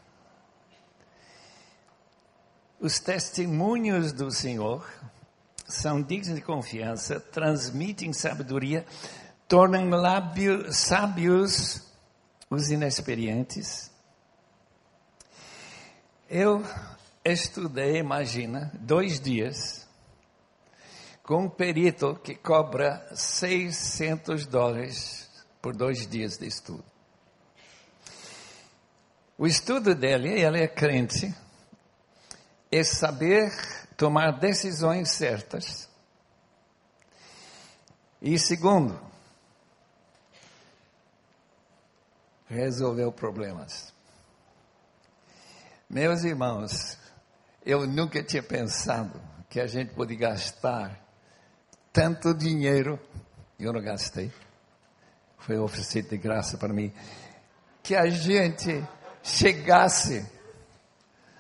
Os 2.80 3.00
testemunhos 3.00 4.12
do 4.12 4.30
Senhor 4.30 4.86
são 5.66 6.02
dignos 6.02 6.36
de 6.36 6.42
confiança, 6.42 7.20
transmitem 7.20 8.14
sabedoria, 8.14 8.86
tornam 9.48 9.90
lábios, 9.90 10.78
sábios 10.78 11.82
os 12.50 12.70
inexperientes. 12.70 13.92
Eu 16.30 16.64
estudei, 17.24 17.98
imagina, 17.98 18.72
dois 18.80 19.20
dias 19.20 19.86
com 21.24 21.46
um 21.46 21.50
perito 21.50 22.20
que 22.24 22.36
cobra 22.36 23.04
600 23.16 24.46
dólares 24.46 25.28
por 25.60 25.76
dois 25.76 26.06
dias 26.06 26.38
de 26.38 26.46
estudo. 26.46 26.86
O 29.38 29.48
estudo 29.48 29.96
dele, 29.96 30.30
ele 30.30 30.62
é 30.62 30.68
crente, 30.68 31.34
é 32.78 32.84
saber 32.84 33.52
tomar 33.96 34.32
decisões 34.40 35.12
certas. 35.12 35.88
E 38.22 38.38
segundo, 38.38 39.00
resolveu 42.48 43.12
problemas. 43.12 43.94
Meus 45.90 46.24
irmãos, 46.24 46.98
eu 47.66 47.88
nunca 47.88 48.22
tinha 48.24 48.44
pensado 48.44 49.22
que 49.50 49.60
a 49.62 49.68
gente 49.68 49.94
podia 49.94 50.18
gastar 50.18 51.00
tanto 51.94 52.34
dinheiro, 52.34 53.00
eu 53.58 53.72
não 53.72 53.82
gastei, 53.82 54.34
foi 55.38 55.58
oferecido 55.58 56.10
de 56.10 56.18
graça 56.18 56.58
para 56.58 56.74
mim, 56.74 56.92
que 57.82 57.96
a 57.96 58.08
gente 58.08 58.84
chegasse 59.24 60.35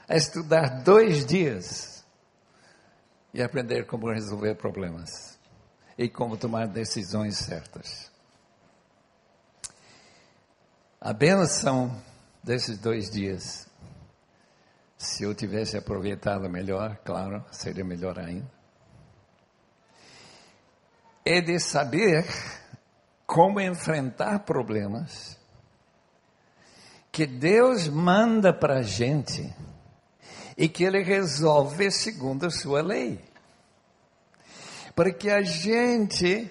a 0.08 0.16
estudar 0.16 0.84
dois 0.84 1.26
dias 1.26 2.04
e 3.34 3.42
aprender 3.42 3.86
como 3.86 4.12
resolver 4.12 4.56
problemas 4.56 5.38
e 5.98 6.08
como 6.08 6.38
tomar 6.38 6.68
decisões 6.68 7.38
certas. 7.38 8.12
A 11.02 11.14
benção 11.14 12.02
desses 12.44 12.78
dois 12.78 13.10
dias, 13.10 13.68
se 14.98 15.24
eu 15.24 15.34
tivesse 15.36 15.78
aproveitado 15.78 16.50
melhor, 16.50 16.98
claro, 17.04 17.44
seria 17.52 17.84
melhor 17.84 18.20
ainda, 18.20 18.50
é 21.24 21.42
de 21.42 21.60
saber 21.60 22.26
como 23.26 23.60
enfrentar 23.60 24.40
problemas 24.40 25.38
que 27.12 27.26
Deus 27.26 27.88
manda 27.88 28.54
para 28.54 28.80
a 28.80 28.82
gente 28.84 29.54
e 30.58 30.70
que 30.70 30.84
Ele 30.84 31.04
resolve 31.04 31.92
segundo 31.92 32.46
a 32.46 32.50
sua 32.50 32.82
lei. 32.82 33.20
Para 34.96 35.12
que 35.12 35.30
a 35.30 35.42
gente 35.42 36.50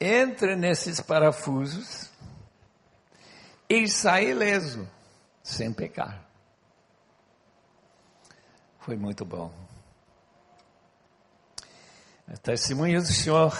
entre 0.00 0.56
nesses 0.56 1.00
parafusos 1.00 2.10
e 3.68 3.86
sai 3.86 4.30
ileso, 4.30 4.88
sem 5.42 5.72
pecar. 5.72 6.26
Foi 8.80 8.96
muito 8.96 9.24
bom. 9.24 9.52
Testemunhos 12.42 13.06
do 13.06 13.14
Senhor, 13.14 13.56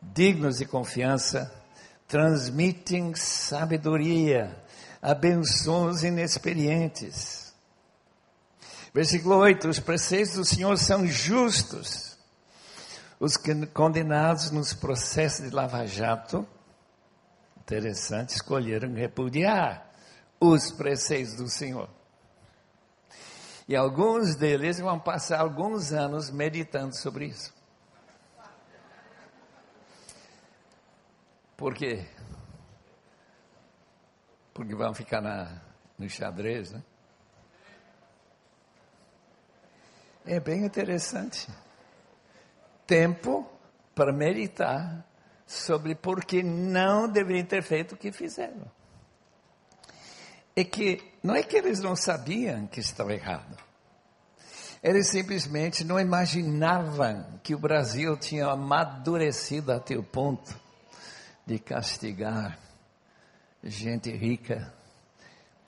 dignos 0.00 0.58
de 0.58 0.66
confiança, 0.66 1.52
transmitem 2.06 3.14
sabedoria, 3.14 4.56
abençoam 5.02 5.86
os 5.86 6.04
inexperientes. 6.04 7.49
Versículo 8.92 9.36
8: 9.36 9.68
Os 9.68 9.78
preceitos 9.78 10.34
do 10.34 10.44
Senhor 10.44 10.76
são 10.78 11.06
justos. 11.06 12.18
Os 13.18 13.36
condenados 13.72 14.50
nos 14.50 14.72
processos 14.72 15.48
de 15.48 15.54
lava-jato 15.54 16.46
Interessante, 17.70 18.30
escolheram 18.30 18.92
repudiar 18.94 19.88
os 20.40 20.72
preceitos 20.72 21.36
do 21.36 21.48
Senhor. 21.48 21.88
E 23.68 23.76
alguns 23.76 24.34
deles 24.34 24.80
vão 24.80 24.98
passar 24.98 25.38
alguns 25.38 25.92
anos 25.92 26.32
meditando 26.32 26.96
sobre 26.96 27.26
isso. 27.26 27.54
Por 31.56 31.74
quê? 31.74 32.04
Porque 34.52 34.74
vão 34.74 34.92
ficar 34.92 35.20
na, 35.20 35.62
no 35.96 36.10
xadrez, 36.10 36.72
né? 36.72 36.82
É 40.24 40.38
bem 40.38 40.64
interessante. 40.64 41.48
Tempo 42.86 43.48
para 43.94 44.12
meditar 44.12 45.04
sobre 45.46 45.94
por 45.94 46.24
que 46.24 46.42
não 46.42 47.08
deveriam 47.08 47.46
ter 47.46 47.62
feito 47.62 47.94
o 47.94 47.96
que 47.96 48.12
fizeram. 48.12 48.70
É 50.54 50.64
que 50.64 51.02
não 51.22 51.34
é 51.34 51.42
que 51.42 51.56
eles 51.56 51.80
não 51.80 51.94
sabiam 51.96 52.66
que 52.66 52.80
estava 52.80 53.12
errado. 53.12 53.56
Eles 54.82 55.08
simplesmente 55.08 55.84
não 55.84 56.00
imaginavam 56.00 57.38
que 57.42 57.54
o 57.54 57.58
Brasil 57.58 58.16
tinha 58.16 58.46
amadurecido 58.46 59.72
até 59.72 59.96
o 59.96 60.02
ponto 60.02 60.58
de 61.46 61.58
castigar 61.58 62.58
gente 63.62 64.10
rica, 64.10 64.72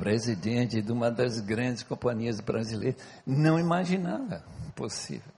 presidente 0.02 0.82
de 0.82 0.90
uma 0.90 1.12
das 1.12 1.38
grandes 1.38 1.84
companhias 1.84 2.40
brasileiras. 2.40 3.00
Não 3.24 3.56
imaginava 3.56 4.44
possível. 4.74 5.32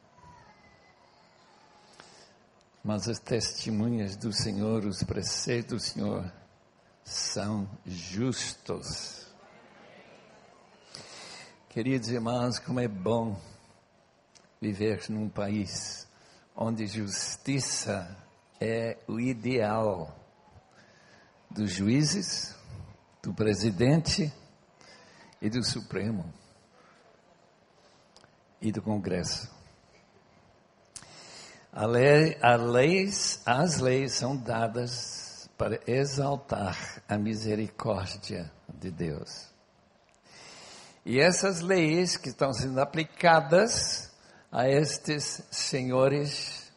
Mas 2.82 3.06
as 3.06 3.18
testemunhas 3.18 4.16
do 4.16 4.32
Senhor, 4.32 4.86
os 4.86 5.02
preceitos 5.02 5.68
do 5.68 5.80
Senhor, 5.80 6.32
são 7.04 7.68
justos. 7.84 9.26
Queridos 11.68 12.08
irmãos, 12.08 12.58
como 12.58 12.80
é 12.80 12.88
bom 12.88 13.38
viver 14.62 15.04
num 15.10 15.28
país 15.28 16.08
onde 16.56 16.86
justiça 16.86 18.16
é 18.58 18.96
o 19.06 19.20
ideal 19.20 20.18
dos 21.50 21.70
juízes, 21.70 22.56
do 23.22 23.34
presidente 23.34 24.32
e 25.44 25.50
do 25.50 25.62
Supremo 25.62 26.24
e 28.62 28.72
do 28.72 28.80
Congresso. 28.80 29.46
Lei, 31.70 32.38
leis, 32.70 33.42
as 33.44 33.78
leis 33.78 34.12
são 34.14 34.34
dadas 34.34 35.50
para 35.58 35.78
exaltar 35.86 37.02
a 37.06 37.18
misericórdia 37.18 38.50
de 38.68 38.90
Deus. 38.90 39.46
E 41.04 41.20
essas 41.20 41.60
leis 41.60 42.16
que 42.16 42.30
estão 42.30 42.50
sendo 42.54 42.80
aplicadas 42.80 44.10
a 44.50 44.66
estes 44.66 45.42
senhores 45.50 46.72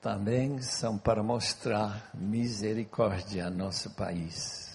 também 0.00 0.60
são 0.60 0.98
para 0.98 1.22
mostrar 1.22 2.10
misericórdia 2.12 3.46
a 3.46 3.50
nosso 3.50 3.94
país. 3.94 4.65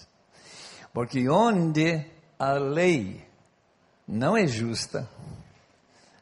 Porque 0.92 1.28
onde 1.28 2.04
a 2.38 2.52
lei 2.52 3.24
não 4.06 4.36
é 4.36 4.46
justa, 4.46 5.08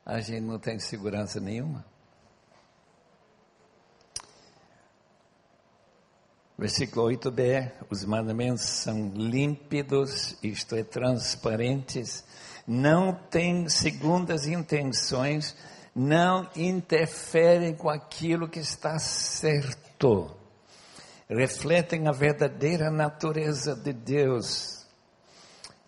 a 0.07 0.21
gente 0.21 0.43
não 0.43 0.59
tem 0.59 0.79
segurança 0.79 1.41
nenhuma. 1.41 1.85
Versículo 6.57 7.09
8b: 7.09 7.73
os 7.89 8.05
mandamentos 8.05 8.63
são 8.63 9.09
límpidos, 9.15 10.37
isto 10.43 10.77
é, 10.77 10.85
transparentes, 10.85 12.23
não 12.67 13.15
têm 13.15 13.69
segundas 13.69 14.47
intenções, 14.47 15.57
não 15.95 16.49
interferem 16.55 17.75
com 17.75 17.89
aquilo 17.89 18.47
que 18.47 18.61
está 18.61 18.99
certo, 18.99 20.37
refletem 21.31 22.09
a 22.09 22.13
verdadeira 22.13 22.91
natureza 22.91 23.77
de 23.77 23.93
Deus, 23.93 24.85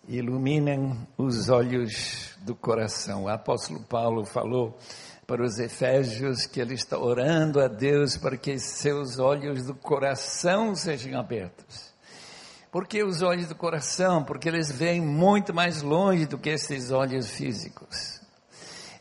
iluminem 0.07 1.05
os 1.17 1.49
olhos 1.49 2.37
do 2.41 2.55
coração. 2.55 3.23
O 3.23 3.29
apóstolo 3.29 3.81
Paulo 3.81 4.25
falou 4.25 4.77
para 5.27 5.43
os 5.43 5.59
Efésios 5.59 6.45
que 6.45 6.61
ele 6.61 6.73
está 6.73 6.97
orando 6.97 7.59
a 7.59 7.67
Deus 7.67 8.15
para 8.17 8.37
que 8.37 8.57
seus 8.57 9.19
olhos 9.19 9.65
do 9.65 9.75
coração 9.75 10.75
sejam 10.75 11.19
abertos. 11.19 11.93
Por 12.71 12.87
que 12.87 13.03
os 13.03 13.21
olhos 13.21 13.47
do 13.47 13.55
coração? 13.55 14.23
Porque 14.23 14.47
eles 14.47 14.71
veem 14.71 15.01
muito 15.01 15.53
mais 15.53 15.81
longe 15.81 16.25
do 16.25 16.37
que 16.37 16.49
esses 16.49 16.89
olhos 16.89 17.29
físicos. 17.29 18.21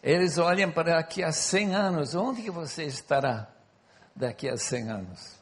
Eles 0.03 0.39
olham 0.39 0.71
para 0.71 0.97
daqui 0.97 1.23
a 1.23 1.33
100 1.33 1.75
anos. 1.75 2.15
Onde 2.15 2.43
que 2.43 2.51
você 2.51 2.85
estará 2.85 3.49
daqui 4.15 4.49
a 4.49 4.57
100 4.57 4.91
anos? 4.91 5.42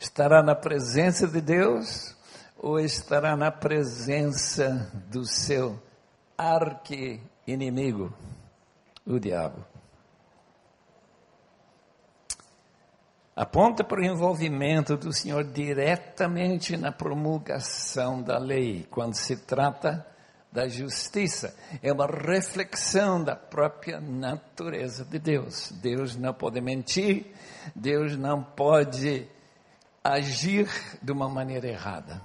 Estará 0.00 0.42
na 0.42 0.56
presença 0.56 1.28
de 1.28 1.40
Deus 1.40 2.16
ou 2.58 2.80
estará 2.80 3.36
na 3.36 3.52
presença 3.52 4.90
do 5.08 5.24
seu 5.24 5.80
arqui-inimigo? 6.36 8.12
o 9.06 9.18
diabo. 9.18 9.64
Aponta 13.34 13.82
para 13.82 14.00
o 14.00 14.04
envolvimento 14.04 14.96
do 14.96 15.12
Senhor 15.12 15.44
diretamente 15.44 16.76
na 16.76 16.92
promulgação 16.92 18.22
da 18.22 18.38
lei, 18.38 18.86
quando 18.90 19.14
se 19.14 19.36
trata 19.36 20.06
da 20.52 20.68
justiça. 20.68 21.54
É 21.82 21.92
uma 21.92 22.06
reflexão 22.06 23.22
da 23.22 23.34
própria 23.34 24.00
natureza 24.00 25.04
de 25.04 25.18
Deus. 25.18 25.72
Deus 25.80 26.16
não 26.16 26.34
pode 26.34 26.60
mentir, 26.60 27.32
Deus 27.74 28.16
não 28.16 28.42
pode 28.42 29.26
agir 30.02 30.68
de 31.02 31.12
uma 31.12 31.28
maneira 31.28 31.68
errada. 31.68 32.22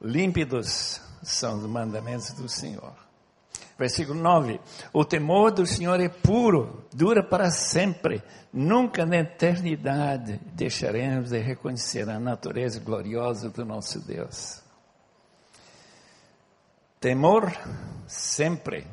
Límpidos 0.00 1.00
são 1.22 1.58
os 1.58 1.64
mandamentos 1.64 2.32
do 2.32 2.48
Senhor. 2.48 2.94
Versículo 3.78 4.20
9: 4.20 4.60
O 4.92 5.04
temor 5.04 5.52
do 5.52 5.64
Senhor 5.64 6.00
é 6.00 6.08
puro, 6.08 6.84
dura 6.92 7.22
para 7.22 7.50
sempre. 7.50 8.22
Nunca 8.52 9.06
na 9.06 9.18
eternidade 9.18 10.40
deixaremos 10.54 11.30
de 11.30 11.38
reconhecer 11.38 12.08
a 12.08 12.18
natureza 12.18 12.80
gloriosa 12.80 13.50
do 13.50 13.64
nosso 13.64 14.00
Deus. 14.00 14.62
Temor 16.98 17.52
sempre. 18.06 18.84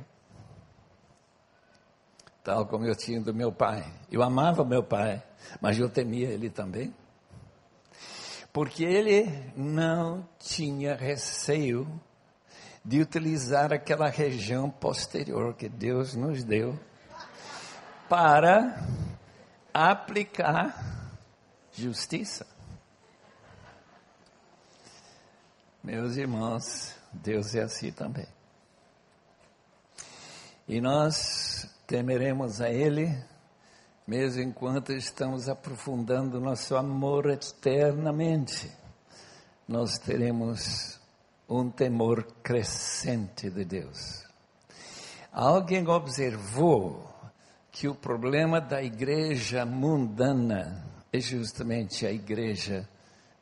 Tal 2.43 2.67
como 2.67 2.85
eu 2.85 2.95
tinha 2.95 3.19
do 3.19 3.33
meu 3.33 3.51
pai. 3.51 3.83
Eu 4.11 4.21
amava 4.21 4.63
meu 4.63 4.83
pai, 4.83 5.23
mas 5.61 5.79
eu 5.79 5.89
temia 5.89 6.29
ele 6.29 6.49
também. 6.49 6.93
Porque 8.51 8.83
ele 8.83 9.25
não 9.55 10.27
tinha 10.39 10.95
receio 10.95 11.87
de 12.83 13.01
utilizar 13.01 13.73
aquela 13.73 14.09
região 14.09 14.69
posterior 14.69 15.55
que 15.55 15.67
Deus 15.67 16.15
nos 16.15 16.43
deu 16.43 16.79
para 18.07 18.87
aplicar 19.73 21.11
justiça. 21.73 22.45
Meus 25.83 26.15
irmãos, 26.15 26.95
Deus 27.11 27.53
é 27.55 27.63
assim 27.63 27.91
também. 27.91 28.27
E 30.67 30.81
nós 30.81 31.69
temeremos 31.85 32.59
a 32.59 32.69
Ele, 32.69 33.15
mesmo 34.07 34.41
enquanto 34.41 34.93
estamos 34.93 35.49
aprofundando 35.49 36.39
nosso 36.39 36.75
amor 36.75 37.29
eternamente. 37.29 38.71
Nós 39.67 39.97
teremos 39.97 40.99
um 41.49 41.69
temor 41.69 42.23
crescente 42.43 43.49
de 43.49 43.65
Deus. 43.65 44.23
Alguém 45.31 45.87
observou 45.87 47.11
que 47.71 47.87
o 47.87 47.95
problema 47.95 48.61
da 48.61 48.81
igreja 48.81 49.65
mundana 49.65 50.85
é 51.11 51.19
justamente 51.19 52.05
a 52.05 52.11
igreja 52.11 52.87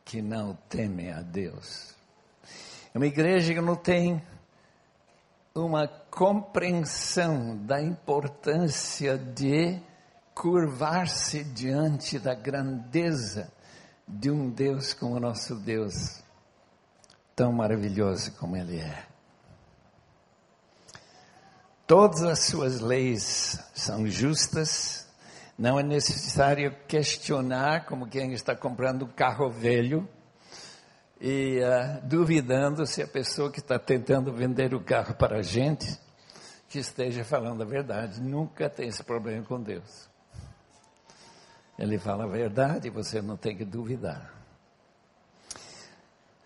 que 0.06 0.22
não 0.22 0.58
teme 0.70 1.12
a 1.12 1.22
Deus. 1.22 1.94
É 2.94 2.98
uma 2.98 3.06
igreja 3.06 3.54
que 3.54 3.62
não 3.62 3.76
tem 3.76 4.22
uma 5.54 5.88
compreensão 5.88 7.58
da 7.58 7.82
importância 7.82 9.18
de 9.18 9.80
curvar-se 10.34 11.44
diante 11.44 12.20
da 12.20 12.34
grandeza 12.34 13.52
de 14.08 14.30
um 14.30 14.50
Deus 14.50 14.94
como 14.94 15.16
o 15.16 15.20
nosso 15.20 15.56
Deus 15.56 16.22
tão 17.36 17.52
maravilhoso 17.52 18.32
como 18.34 18.56
Ele 18.56 18.80
é. 18.80 19.06
Todas 21.86 22.24
as 22.24 22.46
suas 22.46 22.80
leis 22.80 23.60
são 23.74 24.08
justas, 24.08 25.08
não 25.58 25.80
é 25.80 25.84
necessário 25.84 26.76
questionar 26.88 27.86
como 27.86 28.08
quem 28.08 28.34
está 28.34 28.56
comprando 28.56 29.06
um 29.06 29.12
carro 29.12 29.50
velho 29.50 30.08
e 31.20 31.60
uh, 31.60 32.08
duvidando 32.08 32.86
se 32.86 33.02
a 33.02 33.08
pessoa 33.08 33.52
que 33.52 33.60
está 33.60 33.78
tentando 33.78 34.34
vender 34.34 34.74
o 34.74 34.84
carro 34.84 35.14
para 35.16 35.40
a 35.40 35.42
gente 35.42 36.00
que 36.68 36.80
esteja 36.80 37.24
falando 37.24 37.62
a 37.62 37.66
verdade. 37.66 38.20
Nunca 38.20 38.70
tem 38.70 38.88
esse 38.88 39.04
problema 39.04 39.46
com 39.46 39.62
Deus. 39.62 40.13
Ele 41.78 41.98
fala 41.98 42.26
a 42.26 42.28
verdade 42.28 42.90
você 42.90 43.22
não 43.22 43.36
tem 43.36 43.56
que 43.58 43.66
duvidar. 43.66 44.34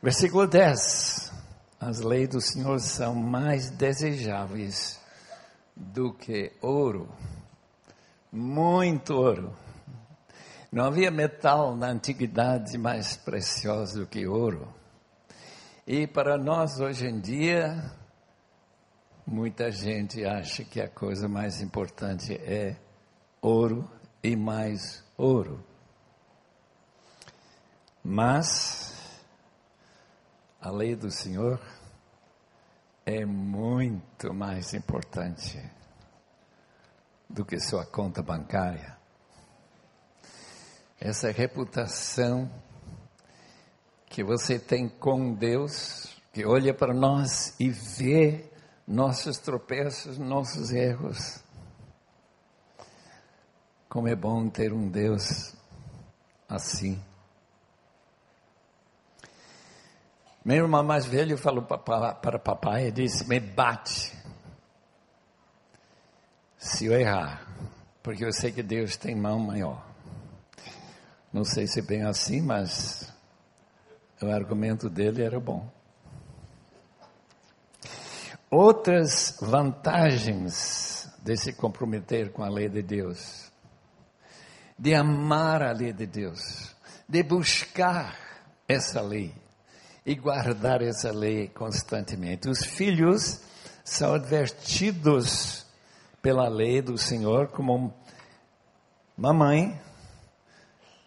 Versículo 0.02 0.48
10. 0.48 1.34
As 1.80 2.00
leis 2.00 2.30
do 2.30 2.42
Senhor 2.42 2.80
são 2.80 3.13
mais 3.13 3.70
desejáveis 3.70 5.00
do 5.76 6.12
que 6.12 6.52
ouro, 6.62 7.08
muito 8.32 9.13
ouro. 9.13 9.56
Não 10.72 10.86
havia 10.86 11.12
metal 11.12 11.76
na 11.76 11.88
antiguidade 11.88 12.78
mais 12.78 13.16
precioso 13.16 14.00
do 14.02 14.08
que 14.08 14.26
ouro. 14.28 14.74
E 15.86 16.08
para 16.08 16.38
nós 16.38 16.80
hoje 16.80 17.06
em 17.08 17.20
dia, 17.20 17.92
muita 19.26 19.72
gente 19.72 20.26
acha 20.26 20.63
que 20.63 20.82
a 20.82 20.90
coisa 20.90 21.28
mais 21.28 21.62
importante 21.62 22.34
é 22.34 22.76
ouro 23.42 23.90
e 24.22 24.36
mais 24.36 25.07
ouro. 25.18 25.64
Mas 28.04 28.94
a 30.62 30.70
lei 30.70 30.96
do 30.96 31.12
Senhor 31.12 31.60
é 33.06 33.26
muito 33.26 34.34
mais 34.34 34.74
importante 34.74 35.60
do 37.30 37.44
que 37.44 37.60
sua 37.60 37.86
conta 37.86 38.22
bancária. 38.22 38.98
Essa 41.00 41.32
reputação 41.32 42.50
que 44.10 44.24
você 44.24 44.58
tem 44.58 44.88
com 44.88 45.34
Deus, 45.34 46.16
que 46.34 46.46
olha 46.46 46.74
para 46.74 46.94
nós 46.94 47.56
e 47.60 47.70
vê 47.70 48.50
nossos 48.88 49.38
tropeços, 49.38 50.18
nossos 50.18 50.72
erros. 50.72 51.44
Como 53.89 54.08
é 54.08 54.15
bom 54.15 54.50
ter 54.50 54.73
um 54.73 54.89
Deus 54.89 55.56
assim. 56.47 57.02
Meu 60.43 60.63
irmão 60.63 60.84
mais 60.84 61.06
velho 61.06 61.38
falou 61.38 61.63
para, 61.63 62.13
para 62.15 62.39
papai 62.39 62.88
e 62.88 62.91
disse: 62.91 63.28
Me 63.28 63.39
bate 63.39 64.17
se 66.58 66.86
eu 66.86 66.93
errar, 66.93 67.45
porque 68.02 68.26
eu 68.26 68.32
sei 68.32 68.52
que 68.52 68.63
Deus 68.63 68.97
tem 68.97 69.15
mão 69.15 69.39
maior. 69.39 69.86
Não 71.32 71.43
sei 71.43 71.67
se 71.67 71.80
é 71.80 71.84
bem 71.84 72.04
assim, 72.04 72.41
mas 72.41 73.13
o 74.21 74.28
argumento 74.28 74.89
dele 74.89 75.21
era 75.21 75.39
bom. 75.39 75.69
Outras 78.50 79.38
vantagens 79.41 81.12
de 81.21 81.36
se 81.36 81.54
comprometer 81.54 82.32
com 82.32 82.43
a 82.43 82.50
lei 82.50 82.69
de 82.69 82.82
Deus. 82.82 83.52
De 84.78 84.94
amar 84.94 85.62
a 85.63 85.72
lei 85.72 85.92
de 85.92 86.06
Deus, 86.06 86.76
de 87.08 87.24
buscar 87.24 88.16
essa 88.68 89.02
lei 89.02 89.34
e 90.06 90.16
guardar 90.16 90.82
essa 90.82 91.12
lei 91.12 91.48
constantemente. 91.48 92.48
Os 92.50 92.63
filhos 92.63 93.42
são 93.84 94.13
advertidos 94.13 95.66
pela 96.22 96.48
lei 96.48 96.82
do 96.82 96.98
Senhor 96.98 97.48
como 97.48 97.94
mamãe 99.18 99.80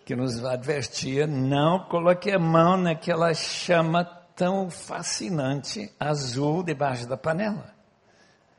que 0.05 0.17
nos 0.17 0.45
advertia, 0.45 1.25
não 1.25 1.87
coloque 1.89 2.33
a 2.33 2.39
mão 2.39 2.77
naquela 2.77 3.33
chama 3.33 4.05
tão 4.35 4.69
fascinante 4.69 5.89
azul 6.01 6.65
debaixo 6.65 7.07
da 7.07 7.17
panela. 7.17 7.73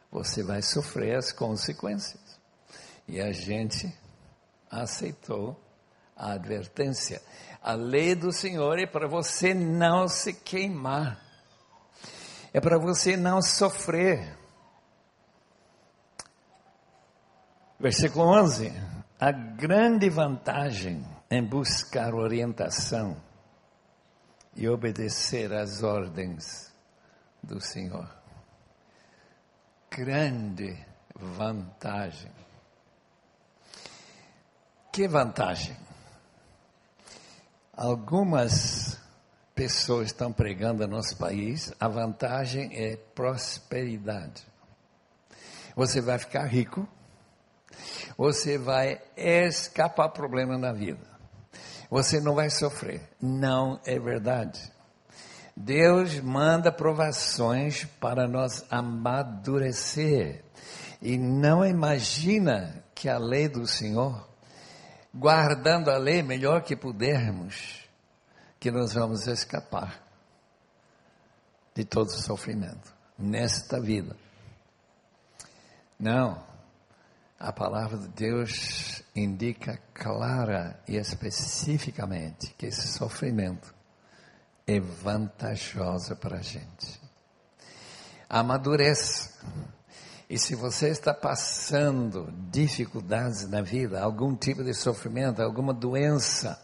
Você 0.10 0.44
vai 0.44 0.62
sofrer 0.62 1.18
as 1.18 1.34
consequências. 1.34 2.22
E 3.06 3.20
a 3.20 3.34
gente 3.34 3.94
aceitou 4.72 5.60
a 6.16 6.34
advertência. 6.34 7.22
A 7.62 7.74
lei 7.74 8.16
do 8.16 8.32
Senhor 8.32 8.80
é 8.80 8.88
para 8.88 9.08
você 9.08 9.54
não 9.54 10.08
se 10.08 10.34
queimar. 10.34 11.20
É 12.54 12.60
para 12.60 12.78
você 12.80 13.18
não 13.18 13.42
sofrer. 13.42 14.38
Versículo 17.80 18.26
11. 18.26 18.72
A 19.20 19.32
grande 19.32 20.10
vantagem 20.10 21.06
em 21.30 21.44
buscar 21.44 22.14
orientação 22.14 23.16
e 24.56 24.68
obedecer 24.68 25.54
às 25.54 25.82
ordens 25.82 26.74
do 27.42 27.60
Senhor. 27.62 28.10
Grande 29.90 30.78
vantagem. 31.16 32.41
Que 34.92 35.08
vantagem? 35.08 35.76
Algumas 37.74 39.00
pessoas 39.56 40.08
estão 40.08 40.34
pregando 40.34 40.86
no 40.86 40.98
nosso 40.98 41.16
país, 41.18 41.74
a 41.80 41.88
vantagem 41.88 42.70
é 42.74 42.98
prosperidade. 43.16 44.46
Você 45.76 46.02
vai 46.02 46.20
ficar 46.20 46.46
rico, 46.46 46.86
você 48.18 48.58
vai 48.58 49.02
escapar 49.16 50.10
problema 50.10 50.58
na 50.58 50.74
vida. 50.74 51.10
Você 51.90 52.20
não 52.20 52.36
vai 52.36 52.50
sofrer. 52.50 53.02
Não 53.22 53.80
é 53.86 53.98
verdade. 54.00 54.72
Deus 55.56 56.20
manda 56.20 56.72
provações 56.72 57.86
para 58.00 58.28
nós 58.28 58.66
amadurecer. 58.70 60.44
E 61.02 61.18
não 61.18 61.66
imagina 61.66 62.84
que 62.94 63.10
a 63.10 63.18
lei 63.18 63.50
do 63.50 63.66
Senhor 63.68 64.31
guardando 65.14 65.90
a 65.90 65.98
lei 65.98 66.24
melhor 66.24 66.64
que 66.64 66.76
pudermos, 66.76 67.82
que 68.60 68.72
nós 68.72 68.94
vamos 68.94 69.28
escapar 69.28 70.02
de 71.74 71.86
todo 71.86 72.08
o 72.08 72.22
sofrimento 72.22 72.94
nesta 73.18 73.80
vida. 73.80 74.16
Não, 76.00 76.44
a 77.40 77.52
palavra 77.52 77.98
de 77.98 78.08
Deus 78.10 79.04
indica 79.16 79.80
clara 79.94 80.80
e 80.88 80.96
especificamente 80.96 82.54
que 82.58 82.68
esse 82.68 82.88
sofrimento 82.88 83.74
é 84.66 84.80
vantajoso 84.80 86.16
para 86.16 86.38
a 86.38 86.42
gente. 86.42 87.00
Amadureça 88.30 89.38
e 90.32 90.40
se 90.40 90.56
você 90.56 90.88
está 90.88 91.14
passando 91.14 92.32
dificuldades 92.50 93.50
na 93.50 93.62
vida, 93.62 94.02
algum 94.02 94.34
tipo 94.34 94.64
de 94.64 94.74
sofrimento, 94.74 95.42
alguma 95.42 95.74
doença, 95.74 96.58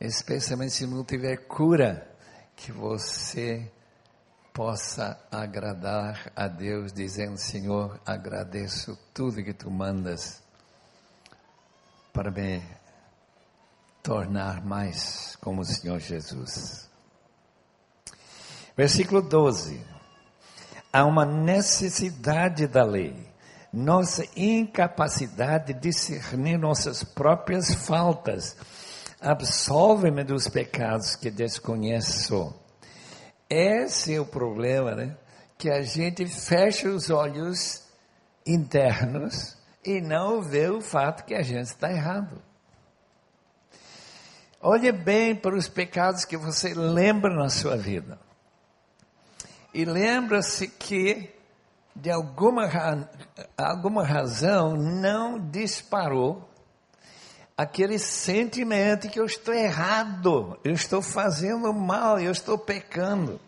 especialmente 0.00 0.72
se 0.72 0.88
não 0.88 1.04
tiver 1.04 1.36
cura, 1.46 2.12
que 2.56 2.72
você 2.72 3.70
possa 4.52 5.16
agradar 5.30 6.32
a 6.34 6.48
Deus, 6.48 6.92
dizendo: 6.92 7.38
Senhor, 7.38 8.00
agradeço 8.04 8.98
tudo 9.14 9.44
que 9.44 9.54
tu 9.54 9.70
mandas 9.70 10.42
para 12.12 12.32
me 12.32 12.60
tornar 14.02 14.66
mais 14.66 15.36
como 15.40 15.60
o 15.60 15.64
Senhor 15.64 16.00
Jesus. 16.00 16.90
Versículo 18.76 19.22
12 19.22 19.99
há 20.92 21.04
uma 21.04 21.24
necessidade 21.24 22.66
da 22.66 22.84
lei. 22.84 23.28
Nossa 23.72 24.26
incapacidade 24.36 25.72
de 25.72 25.80
discernir 25.80 26.58
nossas 26.58 27.04
próprias 27.04 27.72
faltas. 27.72 28.56
Absolve-me 29.20 30.24
dos 30.24 30.48
pecados 30.48 31.14
que 31.14 31.30
desconheço. 31.30 32.54
Esse 33.48 34.14
é 34.14 34.20
o 34.20 34.26
problema, 34.26 34.94
né? 34.94 35.16
Que 35.56 35.70
a 35.70 35.82
gente 35.82 36.26
fecha 36.26 36.88
os 36.88 37.10
olhos 37.10 37.82
internos 38.46 39.56
e 39.84 40.00
não 40.00 40.42
vê 40.42 40.68
o 40.68 40.80
fato 40.80 41.24
que 41.24 41.34
a 41.34 41.42
gente 41.42 41.66
está 41.66 41.92
errado. 41.92 42.42
Olhe 44.60 44.92
bem 44.92 45.34
para 45.34 45.56
os 45.56 45.68
pecados 45.68 46.24
que 46.24 46.36
você 46.36 46.74
lembra 46.74 47.34
na 47.34 47.48
sua 47.48 47.76
vida. 47.76 48.18
E 49.72 49.84
lembra-se 49.84 50.66
que, 50.66 51.32
de 51.94 52.10
alguma, 52.10 52.68
alguma 53.56 54.04
razão, 54.04 54.74
não 54.74 55.38
disparou 55.38 56.48
aquele 57.56 57.98
sentimento 57.98 59.08
que 59.08 59.20
eu 59.20 59.26
estou 59.26 59.54
errado, 59.54 60.58
eu 60.64 60.72
estou 60.72 61.02
fazendo 61.02 61.72
mal, 61.72 62.18
eu 62.18 62.32
estou 62.32 62.58
pecando. 62.58 63.38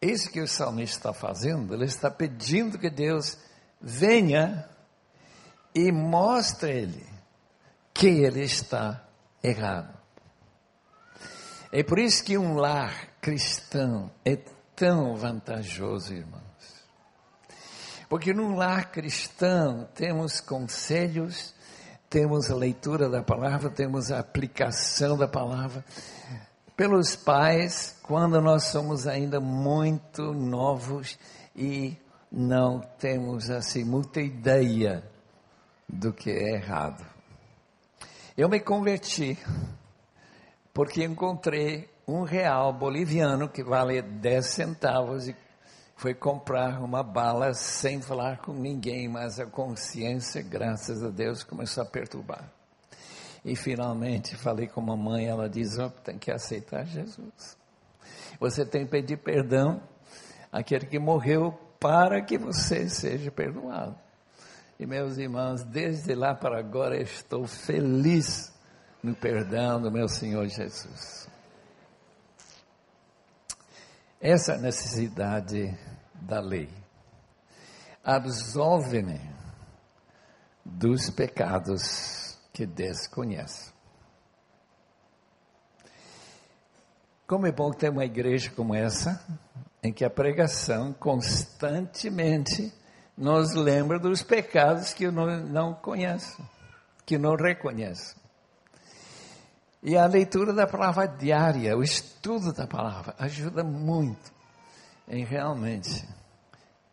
Isso 0.00 0.30
que 0.30 0.40
o 0.40 0.48
salmista 0.48 1.10
está 1.10 1.12
fazendo, 1.12 1.74
ele 1.74 1.84
está 1.84 2.10
pedindo 2.10 2.78
que 2.78 2.90
Deus 2.90 3.38
venha 3.80 4.68
e 5.74 5.92
mostre 5.92 6.72
ele 6.72 7.06
que 7.94 8.08
ele 8.08 8.42
está 8.42 9.04
errado. 9.42 9.94
É 11.70 11.82
por 11.82 11.98
isso 11.98 12.24
que 12.24 12.36
um 12.36 12.54
lar 12.54 13.11
cristão 13.22 14.10
é 14.24 14.36
tão 14.74 15.16
vantajoso, 15.16 16.12
irmãos. 16.12 16.42
Porque 18.08 18.34
num 18.34 18.56
lar 18.56 18.90
cristão 18.90 19.88
temos 19.94 20.40
conselhos, 20.40 21.54
temos 22.10 22.50
a 22.50 22.56
leitura 22.56 23.08
da 23.08 23.22
palavra, 23.22 23.70
temos 23.70 24.10
a 24.10 24.18
aplicação 24.18 25.16
da 25.16 25.28
palavra 25.28 25.84
pelos 26.76 27.14
pais 27.14 27.96
quando 28.02 28.40
nós 28.40 28.64
somos 28.64 29.06
ainda 29.06 29.38
muito 29.40 30.34
novos 30.34 31.16
e 31.54 31.96
não 32.30 32.80
temos 32.98 33.50
assim 33.50 33.84
muita 33.84 34.20
ideia 34.20 35.08
do 35.88 36.12
que 36.12 36.28
é 36.28 36.56
errado. 36.56 37.06
Eu 38.36 38.48
me 38.48 38.58
converti 38.58 39.38
porque 40.74 41.04
encontrei 41.04 41.91
um 42.06 42.22
real 42.22 42.72
boliviano 42.72 43.48
que 43.48 43.62
vale 43.62 44.02
10 44.02 44.46
centavos 44.46 45.28
e 45.28 45.36
foi 45.96 46.14
comprar 46.14 46.82
uma 46.82 47.02
bala 47.02 47.54
sem 47.54 48.02
falar 48.02 48.38
com 48.38 48.52
ninguém, 48.52 49.08
mas 49.08 49.38
a 49.38 49.46
consciência, 49.46 50.42
graças 50.42 51.02
a 51.02 51.10
Deus, 51.10 51.44
começou 51.44 51.84
a 51.84 51.86
perturbar. 51.86 52.50
E 53.44 53.54
finalmente 53.54 54.36
falei 54.36 54.66
com 54.66 54.80
a 54.80 54.84
mamãe, 54.84 55.26
ela 55.26 55.48
diz: 55.48 55.78
oh, 55.78 55.90
tem 55.90 56.18
que 56.18 56.30
aceitar 56.30 56.84
Jesus. 56.84 57.56
Você 58.40 58.64
tem 58.64 58.84
que 58.84 58.90
pedir 58.90 59.18
perdão 59.18 59.80
àquele 60.50 60.86
que 60.86 60.98
morreu 60.98 61.52
para 61.78 62.20
que 62.22 62.36
você 62.36 62.88
seja 62.88 63.30
perdoado. 63.30 63.96
E 64.78 64.86
meus 64.86 65.18
irmãos, 65.18 65.62
desde 65.62 66.14
lá 66.14 66.34
para 66.34 66.58
agora 66.58 67.00
estou 67.00 67.46
feliz 67.46 68.52
no 69.02 69.14
perdão 69.14 69.80
do 69.80 69.90
meu 69.90 70.08
Senhor 70.08 70.46
Jesus 70.48 71.21
essa 74.22 74.56
necessidade 74.56 75.76
da 76.14 76.40
lei. 76.40 76.70
Absolve-me 78.04 79.20
dos 80.64 81.10
pecados 81.10 82.38
que 82.52 82.64
desconheço. 82.64 83.74
Como 87.26 87.48
é 87.48 87.52
bom 87.52 87.72
ter 87.72 87.90
uma 87.90 88.04
igreja 88.04 88.52
como 88.54 88.74
essa, 88.74 89.20
em 89.82 89.92
que 89.92 90.04
a 90.04 90.10
pregação 90.10 90.92
constantemente 90.92 92.72
nos 93.16 93.54
lembra 93.54 93.98
dos 93.98 94.22
pecados 94.22 94.94
que 94.94 95.04
eu 95.04 95.10
não, 95.12 95.74
conheço, 95.74 96.40
que 97.04 97.18
não 97.18 97.34
reconheço. 97.34 98.21
E 99.82 99.96
a 99.96 100.06
leitura 100.06 100.52
da 100.52 100.66
palavra 100.66 101.08
diária, 101.08 101.76
o 101.76 101.82
estudo 101.82 102.52
da 102.52 102.68
palavra, 102.68 103.16
ajuda 103.18 103.64
muito 103.64 104.30
em 105.08 105.24
realmente 105.24 106.06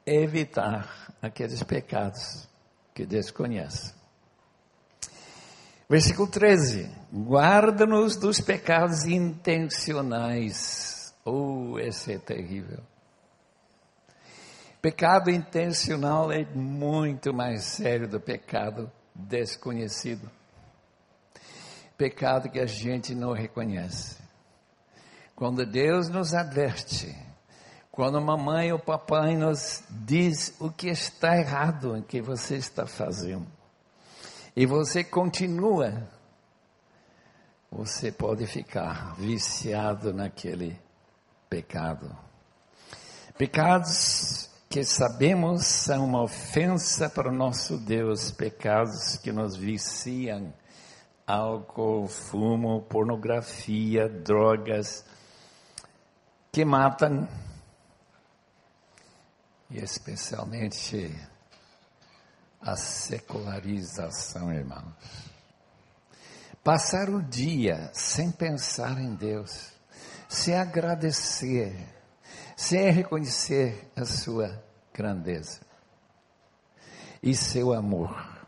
evitar 0.06 1.13
aqueles 1.21 1.62
pecados 1.62 2.47
que 2.93 3.06
desconhece. 3.06 3.93
Versículo 5.88 6.28
13: 6.28 6.89
Guarda-nos 7.13 8.15
dos 8.15 8.41
pecados 8.41 9.06
intencionais. 9.06 11.13
Oh, 11.23 11.78
esse 11.78 12.13
é 12.13 12.17
terrível. 12.17 12.80
Pecado 14.82 15.30
intencional 15.30 16.32
é 16.32 16.43
muito 16.56 17.34
mais 17.34 17.65
sério 17.65 18.08
do 18.08 18.19
pecado 18.19 18.91
desconhecido. 19.13 20.38
Pecado 22.00 22.50
que 22.50 22.62
a 22.62 22.66
gente 22.66 23.14
não 23.14 23.34
reconhece. 23.34 24.16
Quando 25.36 25.66
Deus 25.66 26.08
nos 26.08 26.34
adverte, 26.34 27.14
quando 27.92 28.18
a 28.18 28.22
mamãe 28.22 28.72
ou 28.72 28.80
papai 28.80 29.36
nos 29.36 29.84
diz 29.90 30.56
o 30.62 30.72
que 30.72 30.88
está 30.88 31.38
errado 31.38 31.98
em 31.98 32.02
que 32.02 32.22
você 32.22 32.56
está 32.56 32.88
fazendo, 32.88 33.46
e 34.56 34.66
você 34.66 35.04
continua, 35.04 36.08
você 37.70 38.14
pode 38.14 38.48
ficar 38.48 39.14
viciado 39.18 40.14
naquele 40.14 40.80
pecado. 41.50 42.18
Pecados 43.38 44.50
que 44.70 44.86
sabemos 44.86 45.66
são 45.66 46.06
uma 46.06 46.24
ofensa 46.24 47.10
para 47.10 47.28
o 47.28 47.36
nosso 47.36 47.78
Deus, 47.78 48.32
pecados 48.32 49.18
que 49.18 49.34
nos 49.34 49.58
viciam, 49.58 50.54
álcool, 51.30 52.08
fumo, 52.08 52.82
pornografia, 52.82 54.10
drogas, 54.10 55.06
que 56.52 56.65
matam 56.65 57.30
e 59.70 59.78
especialmente 59.78 61.15
a 62.60 62.76
secularização, 62.76 64.52
irmãos. 64.52 65.32
Passar 66.63 67.10
o 67.12 67.22
dia 67.22 67.92
sem 67.94 68.32
pensar 68.32 69.00
em 69.00 69.13
Deus, 69.13 69.72
sem 70.28 70.56
agradecer, 70.56 71.78
sem 72.58 72.89
reconhecer 72.89 73.88
a 73.96 74.04
sua 74.04 74.63
grandeza 74.92 75.62
e 77.22 77.36
seu 77.36 77.72
amor. 77.72 78.38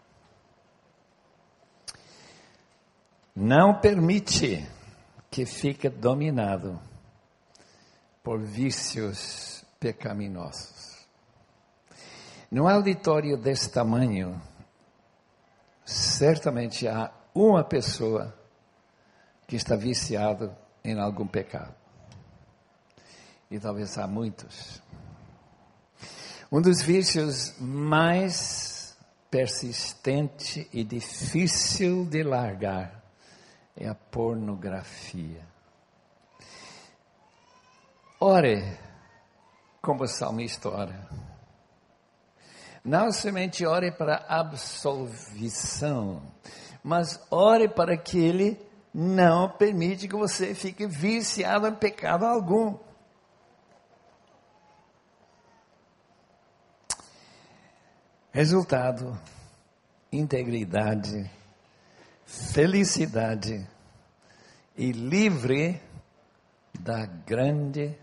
Não 3.43 3.73
permite 3.73 4.69
que 5.32 5.47
fique 5.47 5.89
dominado 5.89 6.80
por 8.21 8.39
vícios 8.39 9.65
pecaminosos. 9.80 11.08
No 12.51 12.67
auditório 12.67 13.36
desse 13.36 13.71
tamanho, 13.71 14.39
certamente 15.84 16.88
há 16.88 17.12
uma 17.34 17.63
pessoa 17.63 18.32
que 19.47 19.56
está 19.56 19.75
viciado 19.75 20.56
em 20.84 20.99
algum 20.99 21.25
pecado. 21.25 21.73
E 23.49 23.60
talvez 23.60 23.97
há 23.97 24.06
muitos. 24.06 24.80
Um 26.51 26.62
dos 26.62 26.84
vícios 26.84 27.56
mais 27.60 28.95
persistente 29.32 30.69
e 30.71 30.84
difícil 30.84 32.06
de 32.06 32.21
largar 32.21 33.01
é 33.82 33.89
a 33.89 33.96
pornografia. 33.96 35.44
Ore 38.20 38.78
como 39.82 40.04
o 40.04 40.08
salmista 40.08 40.70
ora. 40.70 41.10
Não 42.86 43.12
somente 43.12 43.65
ore 43.65 43.91
para 43.91 44.24
absolvição, 44.28 46.22
mas 46.84 47.20
ore 47.32 47.67
para 47.67 47.98
que 47.98 48.20
Ele 48.20 48.63
não 48.94 49.50
permite 49.50 50.08
que 50.08 50.15
você 50.15 50.54
fique 50.54 50.86
viciado 50.86 51.67
em 51.67 51.74
pecado 51.74 52.26
algum. 52.26 52.78
Resultado: 58.32 59.20
integridade, 60.12 61.30
felicidade 62.32 63.67
e 64.78 64.91
livre 64.94 65.82
da 66.80 67.06
grande 67.06 67.98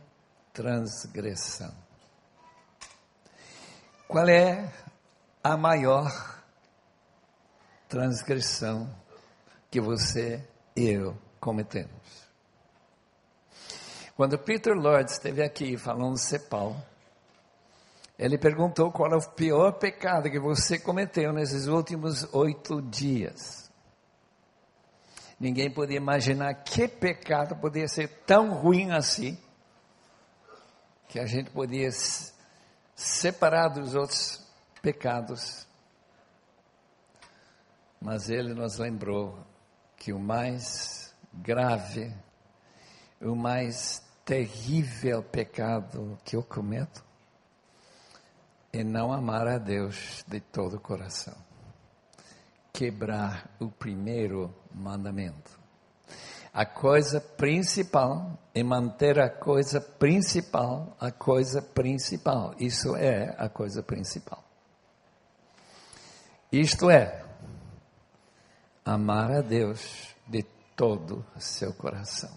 transgressão. 0.52 1.72
Qual 4.06 4.28
é 4.28 4.70
a 5.42 5.56
maior 5.56 6.42
transgressão 7.88 8.94
que 9.70 9.80
você 9.80 10.46
e 10.76 10.90
eu 10.90 11.16
cometemos? 11.40 12.28
Quando 14.14 14.38
Peter 14.38 14.74
Lord 14.74 15.10
esteve 15.10 15.42
aqui 15.42 15.78
falando 15.78 16.18
Cepal, 16.18 16.76
ele 18.18 18.36
perguntou 18.36 18.92
qual 18.92 19.10
é 19.12 19.16
o 19.16 19.30
pior 19.30 19.72
pecado 19.72 20.30
que 20.30 20.38
você 20.40 20.78
cometeu 20.78 21.32
nesses 21.32 21.66
últimos 21.66 22.24
oito 22.34 22.82
dias. 22.82 23.57
Ninguém 25.38 25.70
podia 25.70 25.96
imaginar 25.96 26.52
que 26.64 26.88
pecado 26.88 27.54
podia 27.56 27.86
ser 27.86 28.08
tão 28.26 28.52
ruim 28.54 28.90
assim, 28.90 29.38
que 31.08 31.20
a 31.20 31.26
gente 31.26 31.50
podia 31.50 31.88
separado 32.94 33.80
dos 33.80 33.94
outros 33.94 34.44
pecados. 34.82 35.66
Mas 38.00 38.28
ele 38.28 38.52
nos 38.52 38.78
lembrou 38.78 39.38
que 39.96 40.12
o 40.12 40.18
mais 40.18 41.14
grave, 41.32 42.12
o 43.20 43.36
mais 43.36 44.02
terrível 44.24 45.22
pecado 45.22 46.18
que 46.24 46.36
eu 46.36 46.42
cometo 46.42 47.04
é 48.72 48.84
não 48.84 49.12
amar 49.12 49.46
a 49.46 49.58
Deus 49.58 50.24
de 50.26 50.40
todo 50.40 50.76
o 50.76 50.80
coração. 50.80 51.47
Quebrar 52.78 53.50
o 53.58 53.68
primeiro 53.68 54.54
mandamento. 54.72 55.58
A 56.52 56.64
coisa 56.64 57.20
principal 57.20 58.38
é 58.54 58.62
manter 58.62 59.18
a 59.18 59.28
coisa 59.28 59.80
principal, 59.80 60.96
a 61.00 61.10
coisa 61.10 61.60
principal. 61.60 62.54
Isso 62.56 62.94
é 62.94 63.34
a 63.36 63.48
coisa 63.48 63.82
principal. 63.82 64.44
Isto 66.52 66.88
é, 66.88 67.24
amar 68.84 69.32
a 69.32 69.40
Deus 69.40 70.14
de 70.28 70.44
todo 70.76 71.26
o 71.34 71.40
seu 71.40 71.74
coração. 71.74 72.30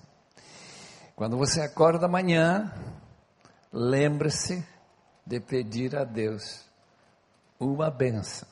Quando 1.15 1.37
você 1.37 1.61
acorda 1.61 2.07
amanhã, 2.07 2.73
lembre-se 3.71 4.65
de 5.23 5.39
pedir 5.39 5.95
a 5.95 6.03
Deus 6.03 6.65
uma 7.59 7.91
benção. 7.91 8.49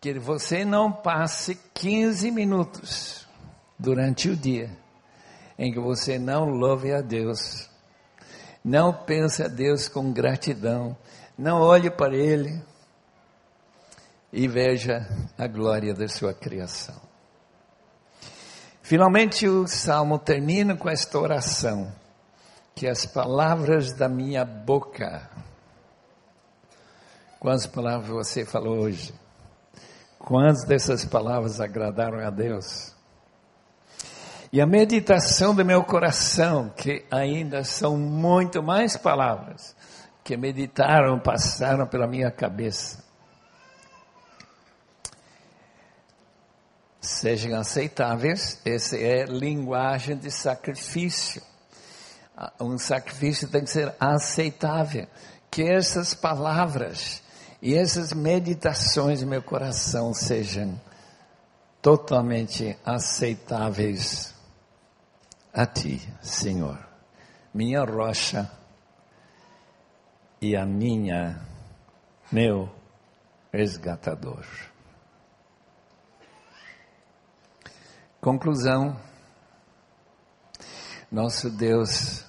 Que 0.00 0.18
você 0.18 0.64
não 0.64 0.90
passe 0.90 1.56
15 1.74 2.30
minutos 2.30 3.26
durante 3.78 4.28
o 4.28 4.36
dia 4.36 4.70
em 5.60 5.70
que 5.70 5.78
você 5.78 6.18
não 6.18 6.46
louve 6.46 6.90
a 6.90 7.02
Deus, 7.02 7.68
não 8.64 8.94
pense 8.94 9.42
a 9.42 9.46
Deus 9.46 9.88
com 9.88 10.10
gratidão, 10.10 10.96
não 11.36 11.60
olhe 11.60 11.90
para 11.90 12.16
Ele 12.16 12.62
e 14.32 14.48
veja 14.48 15.06
a 15.36 15.46
glória 15.46 15.92
da 15.92 16.08
sua 16.08 16.32
criação. 16.32 16.98
Finalmente 18.80 19.46
o 19.46 19.68
salmo 19.68 20.18
termina 20.18 20.74
com 20.74 20.88
esta 20.88 21.18
oração, 21.18 21.92
que 22.74 22.88
as 22.88 23.04
palavras 23.04 23.92
da 23.92 24.08
minha 24.08 24.46
boca, 24.46 25.28
quantas 27.38 27.66
palavras 27.66 28.08
você 28.08 28.46
falou 28.46 28.78
hoje? 28.78 29.12
Quantas 30.20 30.64
dessas 30.64 31.04
palavras 31.04 31.60
agradaram 31.60 32.18
a 32.24 32.30
Deus? 32.30 32.94
E 34.52 34.60
a 34.60 34.66
meditação 34.66 35.54
do 35.54 35.64
meu 35.64 35.82
coração, 35.82 36.68
que 36.76 37.04
ainda 37.10 37.64
são 37.64 37.96
muito 37.96 38.62
mais 38.62 38.96
palavras 38.96 39.74
que 40.22 40.36
meditaram, 40.36 41.18
passaram 41.18 41.86
pela 41.86 42.06
minha 42.06 42.30
cabeça. 42.30 43.02
Sejam 47.00 47.58
aceitáveis, 47.58 48.60
essa 48.64 48.96
é 48.96 49.24
linguagem 49.24 50.18
de 50.18 50.30
sacrifício. 50.30 51.42
Um 52.60 52.76
sacrifício 52.76 53.48
tem 53.48 53.64
que 53.64 53.70
ser 53.70 53.94
aceitável. 53.98 55.06
Que 55.50 55.62
essas 55.62 56.12
palavras 56.12 57.22
e 57.62 57.74
essas 57.74 58.12
meditações 58.12 59.20
do 59.20 59.26
meu 59.26 59.42
coração 59.42 60.14
sejam 60.14 60.80
totalmente 61.82 62.78
aceitáveis 62.84 64.34
a 65.52 65.66
ti, 65.66 66.00
Senhor, 66.22 66.78
minha 67.52 67.84
rocha 67.84 68.50
e 70.40 70.56
a 70.56 70.64
minha, 70.64 71.40
meu 72.32 72.70
resgatador. 73.52 74.44
Conclusão: 78.20 78.96
nosso 81.10 81.50
Deus 81.50 82.24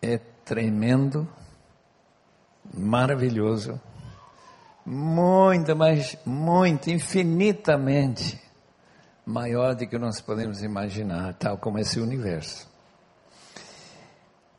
é 0.00 0.18
tremendo, 0.18 1.28
maravilhoso, 2.72 3.80
muito, 4.84 5.74
mas 5.76 6.16
muito, 6.24 6.90
infinitamente 6.90 8.40
maior 9.24 9.74
do 9.74 9.86
que 9.86 9.98
nós 9.98 10.20
podemos 10.20 10.62
imaginar, 10.62 11.34
tal 11.34 11.58
como 11.58 11.78
esse 11.78 12.00
universo. 12.00 12.68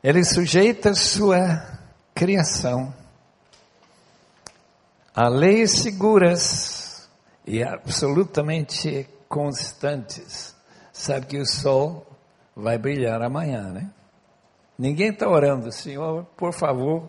Ele 0.02 0.24
sujeita 0.24 0.94
sua 0.94 1.80
criação 2.14 2.92
a 5.14 5.28
leis 5.28 5.72
seguras 5.82 7.08
e 7.46 7.62
absolutamente 7.62 9.08
constantes. 9.28 10.54
Sabe 10.92 11.26
que 11.26 11.38
o 11.38 11.46
sol 11.46 12.06
vai 12.56 12.78
brilhar 12.78 13.22
amanhã, 13.22 13.70
né? 13.70 13.90
Ninguém 14.78 15.10
está 15.10 15.28
orando, 15.28 15.70
Senhor, 15.70 16.24
por 16.36 16.52
favor, 16.52 17.08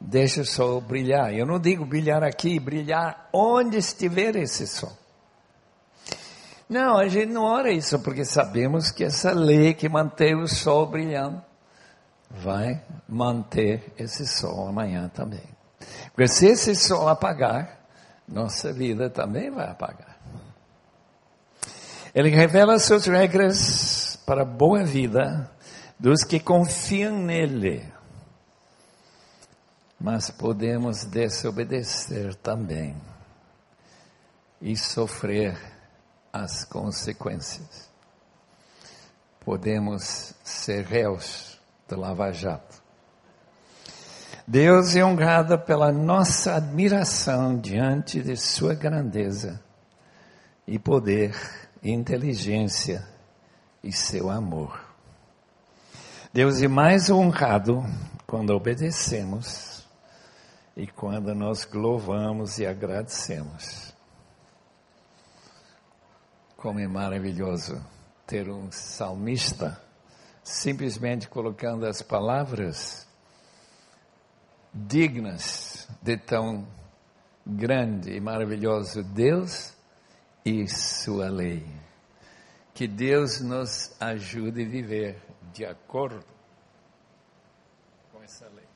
deixa 0.00 0.40
o 0.40 0.46
sol 0.46 0.80
brilhar. 0.80 1.34
Eu 1.34 1.44
não 1.44 1.58
digo 1.58 1.84
brilhar 1.84 2.22
aqui, 2.24 2.58
brilhar 2.58 3.28
onde 3.32 3.76
estiver 3.76 4.34
esse 4.36 4.66
sol. 4.66 4.96
Não, 6.68 6.98
a 6.98 7.08
gente 7.08 7.32
não 7.32 7.42
ora 7.42 7.72
isso 7.72 7.98
porque 7.98 8.24
sabemos 8.24 8.90
que 8.90 9.04
essa 9.04 9.32
lei 9.32 9.74
que 9.74 9.88
mantém 9.88 10.34
o 10.36 10.46
sol 10.46 10.86
brilhando 10.86 11.42
vai 12.30 12.80
manter 13.08 13.92
esse 13.98 14.26
sol 14.26 14.68
amanhã 14.68 15.08
também. 15.08 15.42
Porque 16.12 16.28
se 16.28 16.46
esse 16.46 16.76
sol 16.76 17.08
apagar, 17.08 17.80
nossa 18.26 18.72
vida 18.72 19.10
também 19.10 19.50
vai 19.50 19.68
apagar. 19.68 20.16
Ele 22.14 22.30
revela 22.30 22.78
suas 22.78 23.06
regras 23.06 24.16
para 24.24 24.42
a 24.42 24.44
boa 24.44 24.84
vida 24.84 25.50
dos 25.98 26.22
que 26.22 26.38
confiam 26.38 27.18
nele. 27.18 27.84
Mas 30.00 30.30
podemos 30.30 31.04
desobedecer 31.04 32.34
também 32.36 32.96
e 34.62 34.74
sofrer 34.74 35.60
as 36.32 36.64
consequências. 36.64 37.90
Podemos 39.40 40.34
ser 40.42 40.86
réus 40.86 41.60
do 41.86 42.00
lava-jato. 42.00 42.80
Deus 44.46 44.96
é 44.96 45.04
honrado 45.04 45.58
pela 45.58 45.92
nossa 45.92 46.56
admiração 46.56 47.58
diante 47.58 48.22
de 48.22 48.36
sua 48.36 48.74
grandeza 48.74 49.62
e 50.66 50.78
poder, 50.78 51.36
inteligência 51.82 53.06
e 53.84 53.92
seu 53.92 54.30
amor. 54.30 54.80
Deus 56.32 56.62
é 56.62 56.68
mais 56.68 57.10
honrado 57.10 57.84
quando 58.26 58.50
obedecemos 58.50 59.69
e 60.80 60.86
quando 60.86 61.34
nós 61.34 61.70
louvamos 61.74 62.58
e 62.58 62.64
agradecemos. 62.64 63.94
Como 66.56 66.80
é 66.80 66.88
maravilhoso 66.88 67.84
ter 68.26 68.48
um 68.48 68.72
salmista 68.72 69.78
simplesmente 70.42 71.28
colocando 71.28 71.84
as 71.84 72.00
palavras 72.00 73.06
dignas 74.72 75.86
de 76.00 76.16
tão 76.16 76.66
grande 77.46 78.12
e 78.12 78.20
maravilhoso 78.20 79.02
Deus 79.02 79.74
e 80.42 80.66
sua 80.66 81.28
lei. 81.28 81.66
Que 82.72 82.88
Deus 82.88 83.42
nos 83.42 83.94
ajude 84.00 84.62
a 84.62 84.68
viver 84.68 85.22
de 85.52 85.66
acordo 85.66 86.24
com 88.10 88.22
essa 88.22 88.48
lei. 88.48 88.70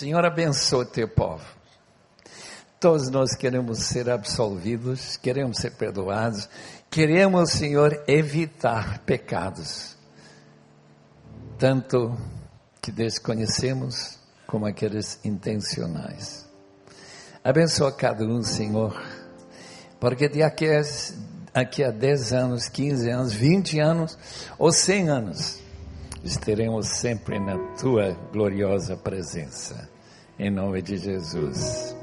Senhor, 0.00 0.24
abençoa 0.24 0.86
teu 0.86 1.06
povo. 1.06 1.44
Todos 2.80 3.10
nós 3.10 3.34
queremos 3.34 3.80
ser 3.80 4.08
absolvidos, 4.08 5.18
queremos 5.18 5.58
ser 5.58 5.72
perdoados, 5.72 6.48
queremos, 6.90 7.50
Senhor, 7.50 8.02
evitar 8.08 9.00
pecados, 9.00 9.98
tanto 11.58 12.16
que 12.80 12.90
desconhecemos 12.90 14.18
como 14.46 14.64
aqueles 14.64 15.20
intencionais. 15.22 16.48
Abençoa 17.44 17.92
cada 17.92 18.24
um, 18.24 18.42
Senhor, 18.42 18.98
porque 20.00 20.30
de 20.30 20.42
aqui 20.42 20.66
a, 20.66 20.80
aqui 21.52 21.84
a 21.84 21.90
10 21.90 22.32
anos, 22.32 22.68
15 22.70 23.10
anos, 23.10 23.32
20 23.34 23.78
anos 23.78 24.18
ou 24.58 24.72
100 24.72 25.10
anos, 25.10 25.59
estaremos 26.24 26.88
sempre 26.88 27.38
na 27.38 27.58
tua 27.76 28.12
gloriosa 28.32 28.96
presença. 28.96 29.88
Em 30.38 30.50
nome 30.50 30.82
de 30.82 30.96
Jesus. 30.96 31.99